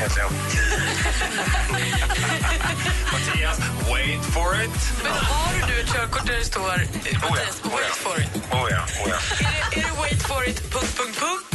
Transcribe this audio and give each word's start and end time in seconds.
heter 0.00 0.20
jag. 0.20 0.30
Mattias, 3.12 3.58
wait 3.92 4.24
for 4.24 4.54
it. 4.64 4.70
Men 5.02 5.12
har 5.12 5.68
du 5.68 5.80
ett 5.80 5.92
körkort 5.92 6.26
där 6.26 6.36
det 6.38 6.44
står 6.44 6.60
Oh 6.60 6.68
ja, 7.04 7.18
Mattias, 7.28 7.60
oh 7.64 7.70
wait 7.72 7.84
ja. 7.88 7.94
for 7.94 8.20
it? 8.20 8.28
Oh 8.52 8.70
ja, 8.70 8.84
oh 9.04 9.08
ja. 9.08 9.16
Är 9.40 9.52
det, 9.70 9.80
är 9.80 9.84
det 9.84 10.00
wait 10.00 10.22
for 10.22 10.48
it, 10.48 10.70
punkt, 10.72 10.96
punkt, 10.98 11.18
punkt? 11.20 11.49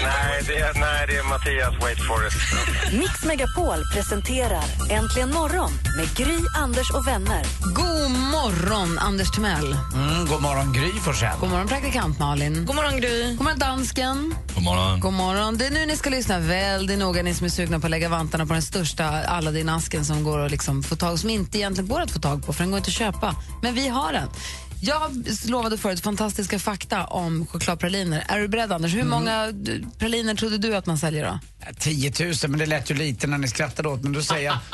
Nej, 0.00 0.42
det 0.46 0.56
är, 0.58 0.74
nej, 0.80 1.06
det 1.08 1.16
är 1.16 1.22
Mattias, 1.22 1.74
wait 1.82 1.98
for 2.06 2.26
it. 2.26 2.32
Mix 2.92 3.24
Megapol 3.24 3.78
presenterar 3.94 4.64
Äntligen 4.90 5.30
morgon 5.30 5.70
med 5.96 6.16
Gry, 6.16 6.38
Anders 6.56 6.90
och 6.90 7.06
vänner. 7.06 7.44
God 7.74 8.10
morgon, 8.10 8.98
Anders 8.98 9.30
Timell. 9.30 9.76
Mm, 9.94 10.26
god 10.26 10.42
morgon, 10.42 10.72
Gry 10.72 10.92
Forssell. 11.04 11.38
God 11.40 11.50
morgon, 11.50 11.68
praktikant 11.68 12.18
Malin. 12.18 12.66
God 12.66 12.76
morgon, 12.76 13.00
Gry. 13.00 13.34
God 13.36 13.44
morgon, 13.44 13.58
dansken. 13.58 14.34
God 14.54 14.64
morgon. 14.64 15.00
God 15.00 15.12
morgon. 15.12 15.58
Det 15.58 15.66
är 15.66 15.70
nu 15.70 15.86
ni 15.86 15.96
ska 15.96 16.10
lyssna 16.10 16.38
väldigt 16.38 16.98
noga, 16.98 17.22
ni 17.22 17.34
som 17.34 17.44
är 17.44 17.50
sugna 17.50 17.80
på 17.80 17.86
att 17.86 17.90
lägga 17.90 18.08
vantarna 18.08 18.46
på 18.46 18.52
den 18.52 18.62
största 18.62 19.04
Aladdin-asken 19.26 20.04
som 20.04 20.24
går 20.24 20.38
att 20.38 20.50
liksom 20.50 20.82
få 20.82 20.96
tag 20.96 21.18
som 21.18 21.30
inte 21.30 21.58
egentligen 21.58 21.88
går 21.88 22.00
att 22.00 22.10
få 22.10 22.18
tag 22.18 22.46
på, 22.46 22.52
för 22.52 22.62
den 22.64 22.70
går 22.70 22.78
inte 22.78 22.88
att 22.88 22.94
köpa. 22.94 23.36
Men 23.62 23.74
vi 23.74 23.88
har 23.88 24.12
den. 24.12 24.28
Jag 24.84 25.28
lovade 25.48 25.78
förut 25.78 26.00
fantastiska 26.00 26.58
fakta 26.58 27.04
om 27.04 27.46
chokladpraliner. 27.46 28.24
Är 28.28 28.38
du 28.38 28.48
beredd, 28.48 28.72
Anders? 28.72 28.94
Hur 28.94 29.04
många 29.04 29.52
du, 29.52 29.84
praliner 29.98 30.34
trodde 30.34 30.58
du 30.58 30.76
att 30.76 30.86
man 30.86 30.98
säljer 30.98 31.24
då? 31.26 31.38
10 31.78 32.12
000, 32.20 32.34
men 32.48 32.58
det 32.58 32.66
lät 32.66 32.90
ju 32.90 32.94
lite 32.94 33.26
när 33.26 33.38
ni 33.38 33.48
skrattade 33.48 33.88
åt 33.88 34.02
men 34.02 34.12
då 34.12 34.22
säger 34.22 34.44
jag... 34.46 34.58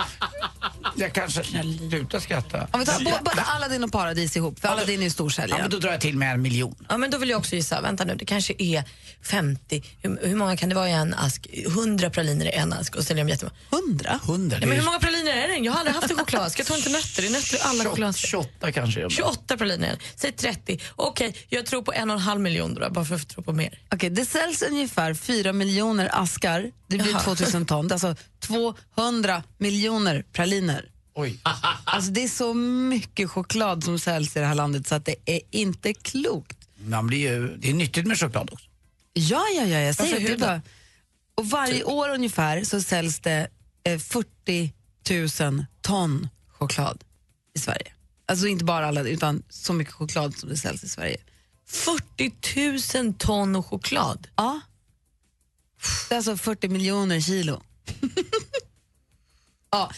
Jag 0.97 1.13
kanske 1.13 1.45
slutar 1.91 2.21
skratta. 2.21 2.69
Om 2.73 2.81
vi 2.81 2.87
tar 2.87 2.99
bo- 3.05 3.25
både 3.25 3.43
Aladdin 3.43 3.85
och 3.85 3.93
Paradis 3.93 4.37
ihop, 4.37 4.61
för 4.61 4.69
Aladdin 4.69 4.95
är 4.99 5.03
ju 5.03 5.05
Ja, 5.07 5.11
storsäljare. 5.11 5.63
men 5.63 5.71
då 5.71 5.79
drar 5.79 5.91
jag 5.91 6.01
till 6.01 6.17
med 6.17 6.33
en 6.33 6.43
miljon. 6.43 6.75
Ja, 6.89 6.97
men 6.99 7.11
då 7.11 7.19
vill 7.19 7.29
jag 7.31 7.39
också 7.39 7.57
gissa. 7.57 7.81
Vänta 7.81 8.05
nu, 8.05 8.15
det 8.15 8.25
kanske 8.25 8.55
är 8.59 8.85
50. 9.23 9.83
Hur, 10.03 10.19
hur 10.29 10.37
många 10.37 10.57
kan 10.57 10.69
det 10.69 10.75
vara 10.75 10.89
i 10.89 10.93
en 10.93 11.15
ask? 11.15 11.47
100 11.67 12.11
praliner 12.11 12.47
i 12.47 12.53
en 12.53 12.73
ask 12.73 12.97
och 12.97 13.05
säljer 13.05 13.25
de 13.25 13.31
jättemånga. 13.31 13.57
Hundra? 13.71 14.21
100. 14.25 14.59
Ja, 14.61 14.67
men 14.67 14.77
hur 14.79 14.85
många 14.85 14.99
praliner 14.99 15.33
är 15.33 15.49
det? 15.49 15.55
Jag 15.57 15.73
har 15.73 15.79
aldrig 15.79 15.95
haft 15.97 16.11
en 16.11 16.17
chokladask. 16.17 16.59
Jag 16.59 16.67
tror 16.67 16.79
inte 16.79 16.91
nötter. 16.91 17.23
Det 17.23 17.29
är 17.29 17.33
nötter 17.33 17.57
i 17.57 17.61
alla 17.61 17.83
28, 17.83 17.91
chokladaskar. 17.91 18.29
28 18.29 18.73
kanske. 18.73 19.01
är 19.01 19.05
det. 19.05 19.11
28 19.11 19.57
praliner. 19.57 19.99
Säg 20.17 20.33
30. 20.33 20.79
Okej, 20.97 21.37
jag 21.49 21.67
tror 21.67 21.83
på 21.83 21.93
en 21.93 22.11
och 22.11 22.17
en 22.17 22.23
halv 22.23 22.41
miljon 22.41 22.75
då, 22.75 22.91
bara 22.91 23.05
för 23.05 23.15
att 23.15 23.29
tro 23.29 23.43
på 23.43 23.53
mer. 23.53 23.79
Okej, 23.95 24.11
det 24.11 24.25
säljs 24.25 24.63
ungefär 24.63 25.15
4 25.15 25.53
miljoner 25.53 26.09
askar. 26.13 26.71
Det 26.89 26.99
blir 26.99 27.13
Jaha. 27.13 27.21
2000 27.21 27.67
ton. 27.67 27.89
Det 27.89 27.93
är 27.93 28.07
alltså 28.07 28.25
200 28.41 29.43
miljoner 29.59 30.25
praliner. 30.33 30.91
Oj. 31.15 31.39
Alltså 31.85 32.11
det 32.11 32.25
är 32.25 32.29
så 32.29 32.55
mycket 32.55 33.31
choklad 33.31 33.85
som 33.85 33.99
säljs 33.99 34.37
i 34.37 34.41
det 34.41 34.47
här 34.47 34.55
landet 34.55 34.87
så 34.87 34.95
att 34.95 35.05
det 35.05 35.15
är 35.25 35.41
inte 35.51 35.95
klokt. 35.95 36.69
Man 36.77 37.07
blir 37.07 37.19
ju, 37.19 37.57
det 37.57 37.71
är 37.71 37.75
nyttigt 37.75 38.07
med 38.07 38.19
choklad 38.19 38.51
också. 38.53 38.67
Ja, 39.13 39.45
ja, 39.57 39.65
ja, 39.65 39.79
jag 39.79 39.95
säger 39.95 40.29
det. 40.29 40.37
Bara. 40.37 40.63
Och 41.35 41.47
varje 41.51 41.85
år 41.85 42.09
ungefär 42.09 42.65
så 42.65 42.81
säljs 42.81 43.21
det 43.21 43.49
eh, 43.85 43.99
40 43.99 44.73
000 45.41 45.65
ton 45.81 46.29
choklad 46.49 47.05
i 47.55 47.59
Sverige. 47.59 47.93
Alltså 48.27 48.47
inte 48.47 48.65
bara 48.65 48.87
alla, 48.87 49.01
utan 49.01 49.43
så 49.49 49.73
mycket 49.73 49.95
choklad 49.95 50.37
som 50.39 50.49
det 50.49 50.57
säljs 50.57 50.85
i 50.85 50.89
Sverige. 50.89 51.17
40 51.67 53.03
000 53.03 53.15
ton 53.15 53.63
choklad. 53.63 54.29
Ja. 54.37 54.61
Det 56.09 56.15
är 56.15 56.17
alltså 56.17 56.37
40 56.37 56.69
miljoner 56.69 57.21
kilo. 57.21 57.63
ja. 59.71 59.91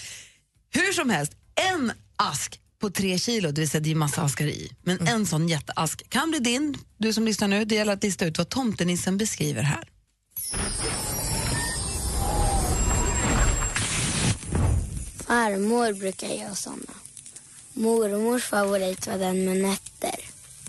Hur 0.70 0.92
som 0.92 1.10
helst, 1.10 1.32
en 1.54 1.92
ask 2.16 2.60
på 2.80 2.90
tre 2.90 3.18
kilo, 3.18 3.50
det 3.50 3.60
vill 3.60 3.70
säga 3.70 3.80
det 3.80 3.90
är 3.90 3.94
massa 3.94 4.22
askar 4.22 4.46
i, 4.46 4.72
men 4.82 5.06
en 5.06 5.26
sån 5.26 5.48
jätteask 5.48 6.10
kan 6.10 6.30
bli 6.30 6.38
din, 6.38 6.78
du 6.98 7.12
som 7.12 7.24
lyssnar 7.24 7.48
nu. 7.48 7.64
Det 7.64 7.74
gäller 7.74 7.92
att 7.92 8.02
lista 8.02 8.26
ut 8.26 8.38
vad 8.38 8.48
tomtenissen 8.48 9.16
beskriver 9.16 9.62
här. 9.62 9.88
Farmor 15.26 15.92
brukar 15.92 16.28
göra 16.28 16.54
såna. 16.54 16.92
Mormors 17.72 18.44
favorit 18.44 19.06
var 19.06 19.18
den 19.18 19.44
med 19.44 19.56
nötter. 19.56 20.16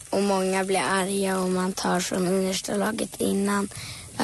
Och 0.09 0.23
många 0.23 0.63
blir 0.63 0.79
arga 0.79 1.39
om 1.39 1.53
man 1.53 1.73
tar 1.73 1.99
från 1.99 2.27
understa 2.27 2.75
laget 2.75 3.21
innan 3.21 3.69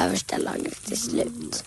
översta 0.06 0.38
laget 0.38 0.86
till 0.86 1.02
slut. 1.02 1.64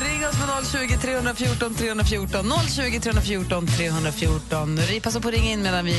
Ring 0.00 0.26
oss 0.26 0.36
på 0.36 0.78
020 0.78 0.98
314 1.02 1.74
314 1.74 2.52
020 2.68 3.00
314 3.00 3.66
314. 3.66 4.76
Vi 4.76 5.00
passar 5.00 5.20
på 5.20 5.28
att 5.28 5.34
ringa 5.34 5.50
in 5.50 5.62
medan 5.62 5.84
vi 5.84 5.92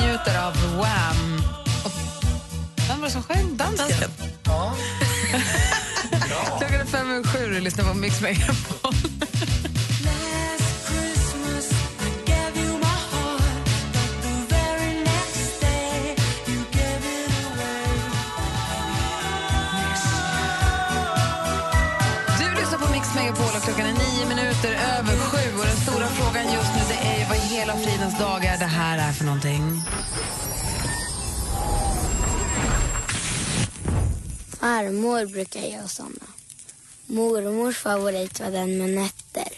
njuter 0.00 0.46
av 0.46 0.52
Wham. 0.76 1.42
Och, 1.84 1.92
vem 2.88 3.00
var 3.00 3.06
det 3.06 3.12
som 3.12 3.22
sjöng? 3.22 3.56
Dansken? 3.56 4.10
Ja. 4.44 4.74
Klockan 6.58 6.80
är 6.80 6.84
fem 6.84 7.10
över 7.10 7.24
sju 7.24 7.56
och 7.56 7.62
lyssnar 7.62 7.84
på 7.84 7.94
Mix 7.94 8.20
Megapol. 8.20 8.94
I 27.68 27.70
hela 27.70 27.80
fridens 27.80 28.18
dag 28.18 28.44
är 28.44 28.58
det 28.58 28.64
här 28.64 29.08
är 29.08 29.12
för 29.12 29.24
någonting. 29.24 29.82
Farmor 34.60 35.26
brukar 35.26 35.60
göra 35.60 35.88
såna. 35.88 36.26
Mormors 37.06 37.76
favorit 37.76 38.40
var 38.40 38.50
den 38.50 38.78
med 38.78 38.90
nötter. 38.90 39.48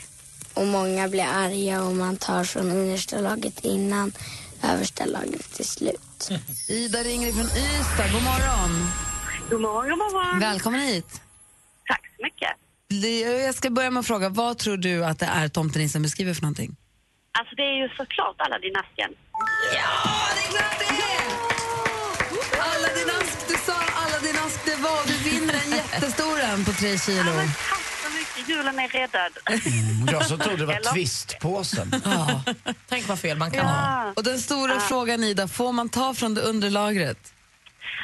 Och 0.55 0.67
många 0.67 1.09
blir 1.09 1.25
arga 1.25 1.83
om 1.83 1.99
man 1.99 2.17
tar 2.17 2.45
från 2.45 2.71
understa 2.71 3.21
laget 3.21 3.65
innan 3.65 4.13
översta 4.63 5.05
laget 5.05 5.53
till 5.53 5.67
slut. 5.67 6.31
Ida 6.69 6.99
ringer 6.99 7.33
från 7.33 7.45
Ystad. 7.45 8.13
God 8.13 8.23
morgon. 8.23 8.91
God 9.51 9.61
morgon, 9.61 9.99
morgon. 9.99 10.41
Välkommen 10.41 10.81
hit. 10.81 11.21
Tack 11.87 12.11
så 12.17 12.23
mycket. 12.23 13.45
Jag 13.45 13.55
ska 13.55 13.71
börja 13.71 13.91
med 13.91 14.01
att 14.01 14.07
fråga, 14.07 14.29
vad 14.29 14.59
tror 14.59 14.77
du 14.77 15.05
att 15.05 15.19
det 15.19 15.27
är 15.27 15.49
tomtenissen 15.49 16.03
beskriver 16.03 16.35
för 16.35 16.43
någonting? 16.43 16.77
Alltså 17.39 17.55
det 17.55 17.63
är 17.63 17.77
ju 17.83 17.89
såklart 17.97 18.37
Aladdin-asken. 18.41 19.11
Ja, 19.75 19.91
det 20.35 20.41
är 20.47 20.51
klart 20.59 20.79
det 20.79 20.85
är! 21.15 21.31
Aladdin 22.75 23.11
Ask, 23.21 23.49
du 23.49 23.55
sa 23.55 23.77
Aladdin 24.05 24.37
Ask, 24.47 24.65
det 24.65 24.77
var. 24.77 25.01
Du 25.07 25.31
vinner 25.31 25.55
en 25.65 25.71
jättestor 25.71 26.41
en 26.41 26.65
på 26.65 26.73
tre 26.73 26.89
Ja, 26.91 26.99
kilo. 26.99 27.31
men 27.37 27.47
tack 27.47 27.83
så 28.03 28.11
mycket, 28.19 28.49
julen 28.49 28.79
är 28.79 28.89
räddad. 28.89 29.33
Jag 30.13 30.25
så 30.27 30.37
trodde 30.39 30.57
det 30.57 30.67
var 30.67 30.75
Eller? 30.81 30.93
twistpåsen. 30.93 31.91
Ja. 32.05 32.43
Tänk 32.89 33.09
vad 33.09 33.19
fel 33.21 33.39
man 33.39 33.51
kan 33.51 33.67
ha. 33.67 34.05
Ja, 34.07 34.13
Och 34.17 34.23
den 34.25 34.39
stora 34.39 34.81
frågan, 34.81 35.25
Ida, 35.25 35.49
får 35.49 35.73
man 35.73 35.89
ta 35.89 36.15
från 36.15 36.35
det 36.35 36.41
undre 36.41 36.71
lagret? 36.71 37.33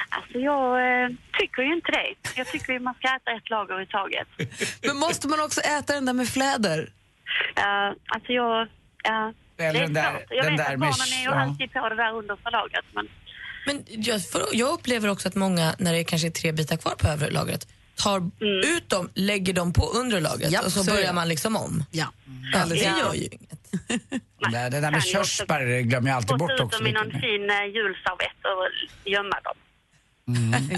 alltså 0.08 0.38
jag 0.38 1.02
eh, 1.02 1.08
tycker 1.38 1.62
ju 1.62 1.74
inte 1.74 1.92
det. 1.92 2.14
Jag 2.36 2.46
tycker 2.46 2.72
ju 2.72 2.78
man 2.80 2.94
ska 2.94 3.08
äta 3.16 3.30
ett 3.32 3.50
lager 3.50 3.80
i 3.82 3.86
taget. 3.86 4.28
Men 4.82 4.96
måste 4.96 5.28
man 5.28 5.40
också 5.40 5.60
äta 5.60 5.92
den 5.94 6.06
där 6.06 6.12
med 6.12 6.28
fläder? 6.28 6.78
Uh, 7.58 7.96
alltså 8.06 8.32
jag... 8.32 8.68
ja, 9.06 9.32
Eller 9.58 9.72
det 9.72 9.78
är 9.78 9.82
den 9.82 9.92
där- 9.94 10.10
svårt. 10.12 10.22
Jag 10.30 10.44
den 10.44 10.56
vet 10.56 10.66
där 10.66 10.72
att 10.72 10.78
med- 10.80 10.88
barnen 10.90 11.12
är 11.18 11.22
ju 11.22 11.28
alltid 11.42 11.72
på 11.72 11.88
det 11.88 11.96
där 11.96 12.12
understa 12.14 12.50
lagret. 12.50 12.84
Men 12.94 13.08
Men 13.66 13.84
jag, 13.88 14.24
för, 14.24 14.42
jag 14.52 14.68
upplever 14.72 15.08
också 15.10 15.28
att 15.28 15.34
många, 15.34 15.74
när 15.78 15.92
det 15.92 16.04
kanske 16.04 16.28
är 16.28 16.30
tre 16.30 16.52
bitar 16.52 16.76
kvar 16.76 16.94
på 16.98 17.08
övre 17.08 17.30
lagret, 17.30 17.68
tar 17.96 18.30
ut 18.64 18.88
dem, 18.88 19.10
lägger 19.14 19.52
dem 19.52 19.72
på 19.72 19.86
undre 19.86 20.20
lagret 20.20 20.50
Ja, 20.52 20.60
och 20.64 20.72
så 20.72 20.84
så 20.84 20.90
börjar 20.90 21.12
man 21.12 21.28
liksom 21.28 21.56
om. 21.56 21.84
Ja. 21.90 22.06
Ja, 22.52 22.64
det 22.66 22.76
Ja. 22.76 22.98
gör 22.98 23.14
ju 23.14 23.22
inget. 23.24 23.50
Där, 24.52 24.70
det 24.70 24.80
där 24.80 24.90
med 24.90 24.98
också 24.98 25.08
körsbär 25.12 25.80
glömmer 25.80 26.08
jag 26.10 26.16
alltid 26.16 26.36
bort 26.38 26.50
Putta 26.50 26.54
ut 26.62 26.66
också. 26.66 26.78
dem 26.78 26.86
i 26.86 26.92
någon 26.92 27.10
fin 27.10 27.50
eh, 27.50 27.64
julservett 27.64 28.40
och 28.52 28.68
gömma 29.10 29.36
dem. 29.44 29.56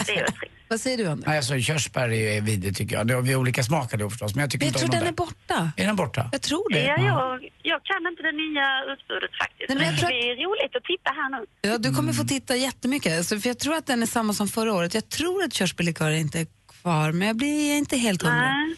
Det 0.07 0.13
är 0.13 0.17
ju 0.17 0.23
ett 0.25 0.35
trick. 0.37 0.51
Vad 0.69 0.81
säger 0.81 0.99
du, 0.99 1.07
Anders? 1.07 1.27
Nej, 1.27 1.37
alltså, 1.37 1.59
körsbär 1.61 2.09
är 2.09 2.35
ju 2.35 2.41
vidrigt 2.41 2.77
tycker 2.79 2.97
jag. 2.97 3.07
Det 3.07 3.15
har 3.15 3.23
vi 3.23 3.37
olika 3.37 3.63
smaker 3.63 3.97
då 3.99 4.11
förstås. 4.11 4.35
Men 4.35 4.43
jag 4.43 4.51
tycker 4.51 4.67
Men 4.67 4.73
jag 4.73 4.83
inte 4.83 4.97
tror 4.97 5.01
om 5.01 5.05
den 5.05 5.15
de 5.15 5.23
är 5.23 5.27
där. 5.27 5.57
borta. 5.57 5.73
Är 5.83 5.87
den 5.87 5.97
borta? 5.97 6.29
Jag 6.33 6.43
tror 6.43 6.73
det. 6.73 6.83
Ja, 6.85 6.97
jag, 7.03 7.49
jag 7.63 7.81
kan 7.85 8.07
inte 8.11 8.23
det 8.23 8.33
nya 8.33 8.67
utbudet 8.93 9.31
faktiskt. 9.43 9.69
Nej, 9.69 9.79
men 9.79 9.87
jag 9.87 9.95
det 9.95 9.99
tror 9.99 10.09
blir 10.09 10.45
roligt 10.47 10.77
att 10.77 10.85
titta 10.85 11.11
här 11.11 11.31
nu. 11.31 11.47
Ja, 11.71 11.79
du 11.79 11.95
kommer 11.95 12.13
få 12.13 12.25
titta 12.25 12.57
jättemycket. 12.57 13.19
Alltså, 13.19 13.39
för 13.41 13.49
jag 13.49 13.59
tror 13.59 13.75
att 13.77 13.87
den 13.87 14.03
är 14.03 14.07
samma 14.07 14.33
som 14.33 14.49
förra 14.49 14.73
året. 14.75 14.95
Jag 14.95 15.09
tror 15.09 15.43
att 15.45 15.53
körsbärlikören 15.53 16.17
inte 16.17 16.41
är 16.41 16.47
kvar, 16.83 17.13
men 17.13 17.29
jag 17.29 17.37
blir 17.37 17.77
inte 17.79 17.97
helt 17.97 18.23
hundra. 18.23 18.41
Nej. 18.41 18.75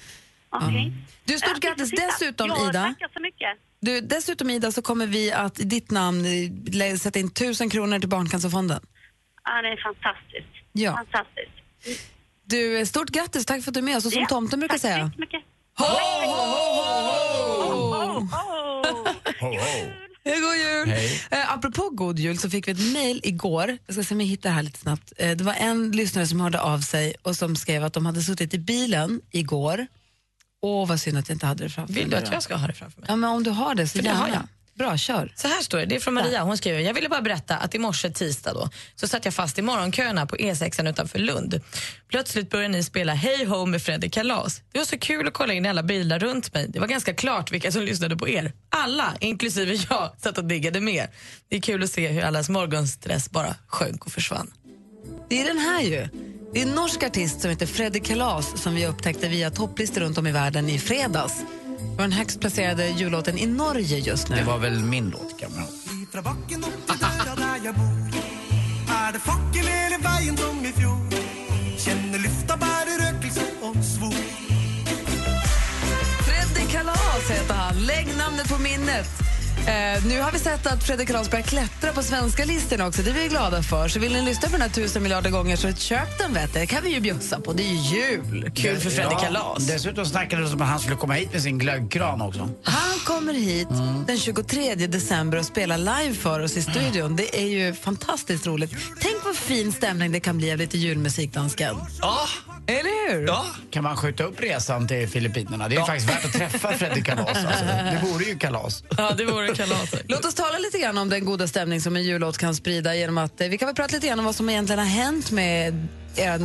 Okej. 0.51 0.93
Du, 1.25 1.39
stort 1.39 1.59
Ja, 1.63 1.69
grattis. 1.69 1.91
Dessutom, 1.91 2.49
ja, 2.49 2.69
Ida. 2.71 2.83
tackar 2.85 3.09
så 3.15 3.21
mycket. 3.21 3.49
Du, 3.81 4.01
dessutom 4.01 4.51
Ida 4.51 4.73
så 4.73 4.83
kommer 4.83 5.07
vi 5.07 5.33
att 5.33 5.61
i 5.61 5.65
ditt 5.65 5.91
namn 5.91 6.25
eh, 6.83 6.97
sätta 6.97 7.19
in 7.19 7.31
tusen 7.31 7.71
kronor 7.71 7.99
till 7.99 8.09
Barncancerfonden. 8.09 8.81
Ja, 9.45 9.63
det 9.63 9.69
är 9.69 9.83
fantastiskt. 9.83 10.55
Ja. 10.73 10.93
Fantastiskt. 10.97 11.57
Du, 12.45 12.79
eh, 12.79 12.85
stort 12.87 13.11
grattis, 13.11 13.47
tack 13.47 13.63
för 13.65 13.71
att 13.71 13.75
du 13.75 13.81
är 13.81 13.85
med 13.85 13.97
oss. 13.97 14.05
Och 14.07 14.13
som 14.13 14.21
Ja, 14.23 14.29
tomten 14.29 14.59
brukar 14.61 14.73
tack 14.75 14.81
så 14.81 14.87
säga. 14.87 14.99
jättemycket. 15.05 15.41
Ho, 15.79 15.85
ho, 15.85 16.37
ho, 17.63 18.21
ho! 18.21 18.29
God 20.25 20.57
jul! 20.57 20.89
Hej. 20.89 21.21
Eh, 21.31 21.53
apropå 21.53 21.91
god 21.91 22.19
jul 22.19 22.39
så 22.39 22.51
fick 22.51 22.69
vi 22.69 22.73
ett 22.73 22.93
mejl 22.93 23.21
igår. 23.25 23.79
Jag 23.87 23.95
ska 23.95 24.05
se 24.05 24.15
om 24.15 24.21
jag 24.21 24.29
hittar 24.29 24.51
det 24.51 24.55
här 24.55 24.63
lite 24.63 24.79
snabbt. 24.79 25.13
Eh, 25.17 25.31
det 25.37 25.45
var 25.45 25.55
en 25.55 25.91
lyssnare 25.93 26.27
som 26.27 26.41
hörde 26.41 26.61
av 26.61 26.79
sig 26.81 27.15
och 27.23 27.37
som 27.37 27.57
skrev 27.57 27.85
att 27.85 27.93
de 27.93 28.07
hade 28.07 28.23
suttit 28.23 28.55
i 28.55 28.59
bilen 28.59 29.21
igår. 29.31 29.87
Åh, 30.63 30.89
vad 30.89 31.01
synd 31.01 31.19
att 31.19 31.29
jag 31.29 31.35
inte 31.37 31.47
hade 31.47 31.65
det 31.65 31.71
framför 31.71 31.95
Vill 31.95 32.07
mig. 32.09 32.21
du 32.21 32.27
att 32.27 32.33
jag 32.33 32.43
ska 32.43 32.55
ha 32.57 32.67
det 32.67 32.73
framför 32.73 33.01
mig? 33.01 33.07
Ja, 33.11 33.17
men 33.17 33.31
om 33.31 33.43
du 33.43 33.51
har 33.51 33.75
det 33.75 33.89
så 33.89 33.97
För 33.99 34.03
det 34.03 34.11
har 34.11 34.27
gärna. 34.29 34.35
jag. 34.35 34.60
Bra, 34.81 34.97
kör. 34.97 35.33
Så 35.35 35.49
här 35.49 35.63
står 35.63 35.79
det, 35.79 35.87
det 35.87 35.95
är 35.95 36.01
från 36.01 36.15
Maria. 36.15 36.43
Hon 36.43 36.57
skriver, 36.57 36.81
jag 36.81 36.95
ville 36.95 37.09
bara 37.09 37.23
berätta 37.23 37.57
att 37.57 37.75
i 37.75 37.79
morse 37.79 38.11
tisdag 38.11 38.53
då, 38.53 38.69
så 38.97 39.09
satt 39.09 39.25
jag 39.25 39.35
fast 39.35 39.59
i 39.59 39.63
morgonköerna 39.63 40.27
på 40.27 40.37
E6 40.37 40.89
utanför 40.91 41.19
Lund. 41.19 41.61
Plötsligt 42.09 42.51
började 42.51 42.69
ni 42.69 42.85
spela 42.85 43.15
Hey 43.15 43.45
Ho 43.45 43.67
med 43.67 43.83
Freddy 43.83 44.09
Kalas. 44.09 44.63
Det 44.73 44.79
var 44.79 44.87
så 44.87 44.99
kul 44.99 45.29
att 45.29 45.35
kolla 45.35 45.53
in 45.53 45.67
i 45.67 45.69
alla 45.69 45.83
bilar 45.83 46.19
runt 46.19 46.55
mig. 46.55 46.67
Det 46.69 46.81
var 46.81 46.87
ganska 46.87 47.15
klart 47.15 47.53
vilka 47.53 47.73
som 47.73 47.83
lyssnade 47.83 48.17
på 48.17 48.29
er. 48.29 48.53
Alla, 48.69 49.15
inklusive 49.21 49.75
jag, 49.91 50.13
satt 50.19 50.39
och 50.39 50.45
diggade 50.45 50.81
med. 50.81 51.09
Det 51.49 51.57
är 51.57 51.61
kul 51.61 51.83
att 51.83 51.91
se 51.91 52.09
hur 52.09 52.23
allas 52.23 52.49
morgonstress 52.49 53.31
bara 53.31 53.55
sjönk 53.67 54.07
och 54.07 54.13
försvann. 54.13 54.53
Det 55.29 55.41
är 55.41 55.47
den 55.47 55.59
här 55.59 55.83
ju. 55.83 56.09
Det 56.53 56.63
är 56.63 56.67
en 56.67 56.75
norsk 56.75 57.03
artist 57.03 57.41
som 57.41 57.51
heter 57.51 57.67
Freddy 57.67 58.01
Kalas 58.01 58.63
som 58.63 58.75
vi 58.75 58.87
upptäckte 58.87 59.29
via 59.29 59.51
topplistor 59.51 60.01
runt 60.01 60.19
om 60.19 60.27
i 60.27 60.33
världen 60.33 60.69
i 60.69 60.79
fredags. 60.79 61.45
Var 62.01 62.05
den 62.05 62.13
högst 62.13 62.41
placerade 62.41 62.89
jullåten 62.89 63.39
i 63.39 63.47
Norge 63.47 63.99
just 63.99 64.29
nu. 64.29 64.37
Det 64.37 64.43
var 64.43 64.59
väl 64.59 64.85
min 64.85 65.11
låt, 65.11 65.39
kan 65.41 65.53
man 65.53 65.67
Freddy 76.27 76.73
Kalas 76.73 77.31
heter 77.31 77.55
han. 77.55 77.77
Lägg 77.87 78.07
namnet 78.19 78.49
på 78.49 78.63
minnet. 78.63 79.30
Eh, 79.67 80.07
nu 80.07 80.21
har 80.21 80.33
vi 80.33 80.39
sett 80.39 80.67
att 80.67 80.85
Fredrik 80.85 81.09
Kalas 81.09 81.31
börjar 81.31 81.45
klättra 81.45 81.93
på 81.93 82.03
svenska 82.03 82.45
listorna 82.45 82.87
också. 82.87 83.03
Det 83.03 83.11
är 83.11 83.15
vi 83.15 83.29
glada 83.29 83.63
för. 83.63 83.89
Så 83.89 84.01
vill 84.01 84.13
ni 84.13 84.23
lyssna 84.23 84.49
på 84.49 84.53
den 84.53 84.63
här 84.63 84.69
tusen 84.69 85.03
miljarder 85.03 85.31
gånger 85.31 85.57
så 85.57 85.73
köp 85.73 86.19
den 86.19 86.35
vet. 86.35 86.55
Det 86.55 86.67
kan 86.67 86.83
vi 86.83 86.91
ju 86.91 87.01
bjussa 87.01 87.41
på. 87.41 87.53
Det 87.53 87.63
är 87.63 87.67
ju 87.67 87.99
jul. 87.99 88.51
Kul 88.55 88.79
för 88.79 88.91
Freddy 88.91 89.15
Kalas. 89.21 89.67
Dessutom 89.67 90.07
snackades 90.07 90.51
det 90.51 90.57
om 90.57 90.63
att 90.63 90.69
han 90.69 90.81
skulle 90.81 90.97
komma 90.97 91.15
hit 91.15 91.33
med 91.33 91.43
sin 91.43 91.59
glöggkran 91.59 92.23
också. 92.23 92.49
Han 92.63 92.99
kommer 93.07 93.33
hit 93.33 93.69
den 94.07 94.19
23 94.19 94.75
december 94.75 95.39
och 95.39 95.45
spelar 95.45 95.79
live 95.79 96.15
för 96.15 96.41
oss 96.41 96.57
i 96.57 96.63
studion. 96.63 97.17
Det 97.17 97.41
är 97.41 97.47
ju 97.47 97.75
fantastiskt 97.75 98.47
roligt. 98.47 98.71
Tänk 99.01 99.25
vad 99.25 99.37
fin 99.37 99.73
stämning 99.73 100.13
det 100.13 100.21
kan 100.21 100.39
bli 100.39 100.53
av 100.53 100.59
lite 100.59 100.79
julmusik, 100.79 101.33
dansken. 101.33 101.77
Ja. 102.01 102.19
Eller 102.67 103.00
hur? 103.13 103.27
Ja. 103.27 103.47
Kan 103.71 103.83
man 103.83 103.97
skjuta 103.97 104.25
upp 104.25 104.41
resan 104.41 104.89
till 104.89 105.09
Filippinerna? 105.09 105.69
Det 105.69 105.77
är 105.77 105.85
faktiskt 105.85 106.09
värt 106.11 106.25
att 106.25 106.33
träffa 106.33 106.73
Freddy 106.73 107.03
Kalas. 107.03 107.29
Alltså. 107.29 107.65
Det 107.65 108.01
vore 108.13 108.25
ju 108.25 108.39
kalas. 108.39 108.85
Ja, 108.99 109.11
det 109.17 109.25
vore 109.25 109.55
kalas. 109.55 109.95
Låt 110.09 110.25
oss 110.25 110.35
tala 110.35 110.59
lite 110.59 110.79
grann 110.79 110.99
om 110.99 111.09
den 111.09 111.25
goda 111.25 111.49
stämning 111.49 111.81
som 111.81 111.97
en 111.97 112.03
jullåt 112.03 112.39
kan 112.39 112.55
sprida 112.55 112.95
genom 112.95 113.19
att 113.19 113.41
eh, 113.41 113.49
vi 113.49 113.59
kan 113.59 113.67
väl 113.67 113.75
prata 113.75 113.95
lite 113.95 114.07
grann 114.07 114.19
om 114.19 114.25
vad 114.25 114.35
som 114.35 114.51
egentligen 114.51 114.79
har 114.79 114.87
hänt 114.87 115.31
med 115.31 115.89
er 116.17 116.39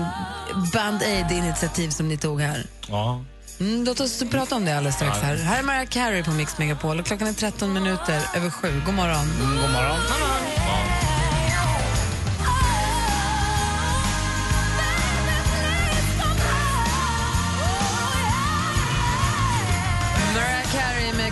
Band 0.73 1.01
Aid-initiativ 1.01 1.89
som 1.89 2.07
ni 2.07 2.17
tog 2.17 2.41
här. 2.41 2.65
Ja. 2.87 3.23
Mm, 3.59 3.83
låt 3.83 3.99
oss 3.99 4.23
prata 4.31 4.55
om 4.55 4.65
det 4.65 4.77
alldeles 4.77 4.95
strax. 4.95 5.17
här. 5.19 5.35
Här 5.35 5.59
är 5.59 5.63
Mariah 5.63 5.85
Carey 5.85 6.23
på 6.23 6.31
Mix 6.31 6.57
Megapol 6.57 6.99
och 6.99 7.05
klockan 7.05 7.27
är 7.27 7.33
13 7.33 7.73
minuter 7.73 8.21
över 8.35 8.49
sju. 8.49 8.81
God 8.85 8.93
morgon. 8.93 9.31
Mm, 9.41 9.61
god 9.61 9.71
morgon. 9.71 9.97
Mariah 9.99 10.64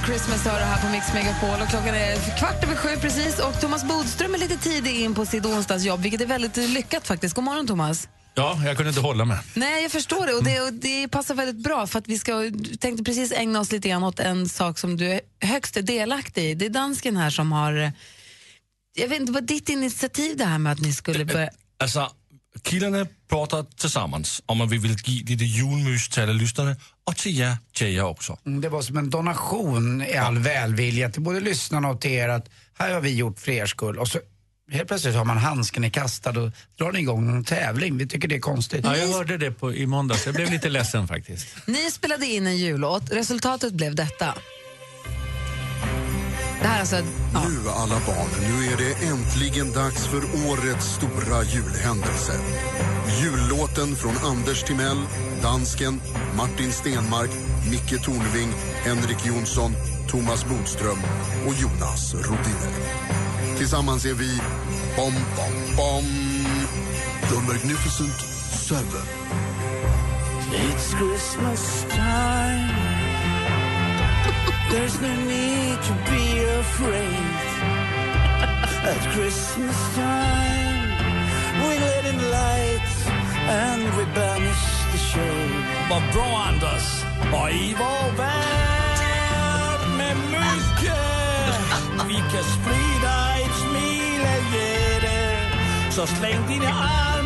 Christmas 0.05 0.45
hör 0.45 0.59
här 0.59 0.81
på 0.81 0.89
Mix 0.91 1.13
Megapol 1.13 1.61
och 1.61 1.69
klockan 1.69 1.95
är 1.95 2.37
kvart 2.39 2.63
över 2.63 2.75
sju 2.75 2.89
precis 3.01 3.39
och 3.39 3.61
Thomas 3.61 3.83
Bodström 3.87 4.33
är 4.33 4.37
lite 4.37 4.57
tidig 4.57 5.01
in 5.01 5.15
på 5.15 5.25
sitt 5.25 5.45
onsdagsjobb 5.45 6.01
vilket 6.01 6.21
är 6.21 6.25
väldigt 6.25 6.57
lyckat 6.57 7.07
faktiskt. 7.07 7.35
God 7.35 7.43
morgon 7.43 7.67
Thomas. 7.67 8.07
ja, 8.33 8.61
jag 8.65 8.75
kunde 8.77 8.89
inte 8.89 9.01
hålla 9.01 9.25
mig. 9.25 9.37
Nej, 9.53 9.83
jag 9.83 9.91
förstår 9.91 10.27
det 10.27 10.33
och 10.33 10.43
det, 10.43 10.61
och 10.61 10.73
det 10.73 11.07
passar 11.07 11.35
väldigt 11.35 11.63
bra 11.63 11.87
för 11.87 11.99
att 11.99 12.07
vi 12.07 12.19
ska, 12.19 12.51
tänkte 12.79 13.03
precis 13.03 13.31
ägna 13.31 13.59
oss 13.59 13.71
lite 13.71 13.89
grann 13.89 14.03
åt 14.03 14.19
en 14.19 14.49
sak 14.49 14.79
som 14.79 14.97
du 14.97 15.11
är 15.11 15.21
högst 15.41 15.77
delaktig 15.85 16.43
i. 16.43 16.53
Det 16.53 16.65
är 16.65 16.69
dansken 16.69 17.17
här 17.17 17.29
som 17.29 17.51
har, 17.51 17.91
jag 18.95 19.07
vet 19.07 19.19
inte, 19.19 19.31
vad 19.31 19.43
ditt 19.43 19.69
initiativ 19.69 20.37
det 20.37 20.45
här 20.45 20.57
med 20.57 20.71
att 20.71 20.81
ni 20.81 20.93
skulle 20.93 21.25
börja 21.25 21.49
Altså, 21.79 22.09
kilderne 22.61 23.07
pratar 23.29 23.63
tillsammans 23.63 24.41
om, 24.45 24.61
att 24.61 24.71
vi 24.71 24.77
vill 24.77 24.95
ge 25.05 25.23
lite 25.23 25.43
julmys 25.43 26.09
till 26.09 26.23
alla 26.23 26.33
lyssnare 26.33 26.75
och 27.03 27.15
till 27.17 27.39
er 27.41 27.57
tjejer 27.73 28.03
också. 28.03 28.37
Mm, 28.45 28.61
Det 28.61 28.69
var 28.69 28.81
som 28.81 28.97
en 28.97 29.09
donation 29.09 30.01
i 30.01 30.17
all 30.17 30.37
välvilja 30.37 31.09
till 31.09 31.21
både 31.21 31.39
lyssnarna 31.39 31.89
och 31.89 32.01
till 32.01 32.11
er 32.11 32.29
att 32.29 32.49
här 32.77 32.93
har 32.93 33.01
vi 33.01 33.15
gjort 33.15 33.39
för 33.39 33.51
er 33.51 33.65
skull. 33.65 33.99
Och 33.99 34.07
så 34.07 34.19
helt 34.71 34.87
plötsligt 34.87 35.15
har 35.15 35.25
man 35.25 35.37
handsken 35.37 35.83
i 35.83 35.89
kastad 35.89 36.29
och 36.29 36.51
drar 36.77 36.91
ni 36.91 36.99
igång 36.99 37.25
någon 37.31 37.43
tävling. 37.43 37.97
Vi 37.97 38.07
tycker 38.07 38.27
det 38.27 38.35
är 38.35 38.39
konstigt. 38.39 38.85
Ja, 38.85 38.97
jag 38.97 39.07
hörde 39.07 39.37
det 39.37 39.51
på, 39.51 39.73
i 39.73 39.85
måndags. 39.85 40.25
Jag 40.25 40.35
blev 40.35 40.51
lite 40.51 40.69
ledsen 40.69 41.07
faktiskt. 41.07 41.47
Ni 41.67 41.91
spelade 41.91 42.25
in 42.25 42.47
en 42.47 42.57
jullåt. 42.57 43.11
Resultatet 43.11 43.73
blev 43.73 43.95
detta. 43.95 44.35
Det 46.63 46.69
här 46.69 46.75
är 46.75 46.79
alltså... 46.79 46.95
Ja. 47.33 47.43
Nu 47.49 47.69
alla 47.69 47.95
barn, 48.07 48.29
nu 48.39 48.65
är 48.73 48.77
det 48.77 49.05
äntligen 49.05 49.71
dags 49.71 50.07
för 50.07 50.23
årets 50.47 50.85
stora 50.85 51.43
julhändelse. 51.43 52.33
Jullåten 53.21 53.95
från 53.95 54.17
Anders 54.17 54.63
Timell, 54.63 55.01
Dansken, 55.41 56.01
Martin 56.37 56.71
Stenmark, 56.71 57.29
Micke 57.71 58.03
Tornving, 58.03 58.53
Henrik 58.83 59.25
Jonsson, 59.25 59.71
Thomas 60.07 60.45
Bodström 60.45 60.97
och 61.47 61.53
Jonas 61.53 62.13
Rodiner. 62.13 62.73
Tillsammans 63.57 64.05
är 64.05 64.13
vi 64.13 64.39
Bom 64.95 65.13
Bom 65.13 65.75
Bom, 65.77 66.05
The 67.29 67.35
Magnificent 67.35 68.19
Seven. 68.51 69.07
It's 70.53 70.93
Christmas 70.93 71.85
time 71.89 72.83
There's 74.73 74.99
no 74.99 75.15
need 75.15 75.79
to 75.83 75.93
be 76.09 76.32
afraid 76.63 77.43
At 78.91 79.01
Christmas 79.15 79.77
time. 79.95 80.89
We 81.61 81.71
let 81.87 82.03
in 82.11 82.19
light 82.37 82.93
And 83.65 83.83
we 83.97 84.03
banish 84.19 84.65
the 84.91 84.99
shade. 85.09 85.53
Vad 85.89 86.03
bra 86.13 86.29
Anders! 86.47 86.87
Och 87.33 87.49
i 87.51 87.75
vår 87.81 88.17
värld 88.17 89.81
med 89.97 90.15
mycket. 90.17 90.97
Vi 92.07 92.17
kan 92.31 92.45
sprida 92.57 93.13
ett 93.43 93.55
smil 93.63 94.21
och 94.33 94.43
ge 94.53 94.99
det? 95.07 95.31
Så 95.91 96.07
släng 96.07 96.47
dina 96.47 96.67
armar 96.67 97.22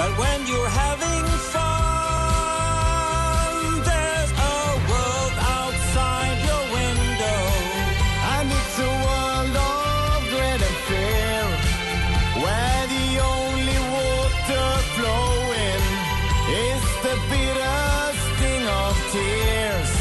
But 0.00 0.16
when 0.16 0.40
you're 0.46 0.72
having 0.86 1.24
fun 1.52 2.72
There's 3.84 4.32
a 4.32 4.58
world 4.88 5.34
outside 5.58 6.38
your 6.48 6.64
window. 6.78 7.42
And 8.32 8.46
it's 8.58 8.76
a 8.90 8.92
world 9.04 9.54
of 9.60 10.18
dread 10.32 10.60
and 10.68 10.78
fear 10.88 11.44
Where 12.44 12.84
the 12.96 13.08
only 13.34 13.78
water 13.96 14.68
flowing 14.96 15.84
Is 16.64 16.84
the 17.04 17.16
bitter 17.28 17.84
sting 18.24 18.66
of 18.80 18.94
tears. 19.12 19.92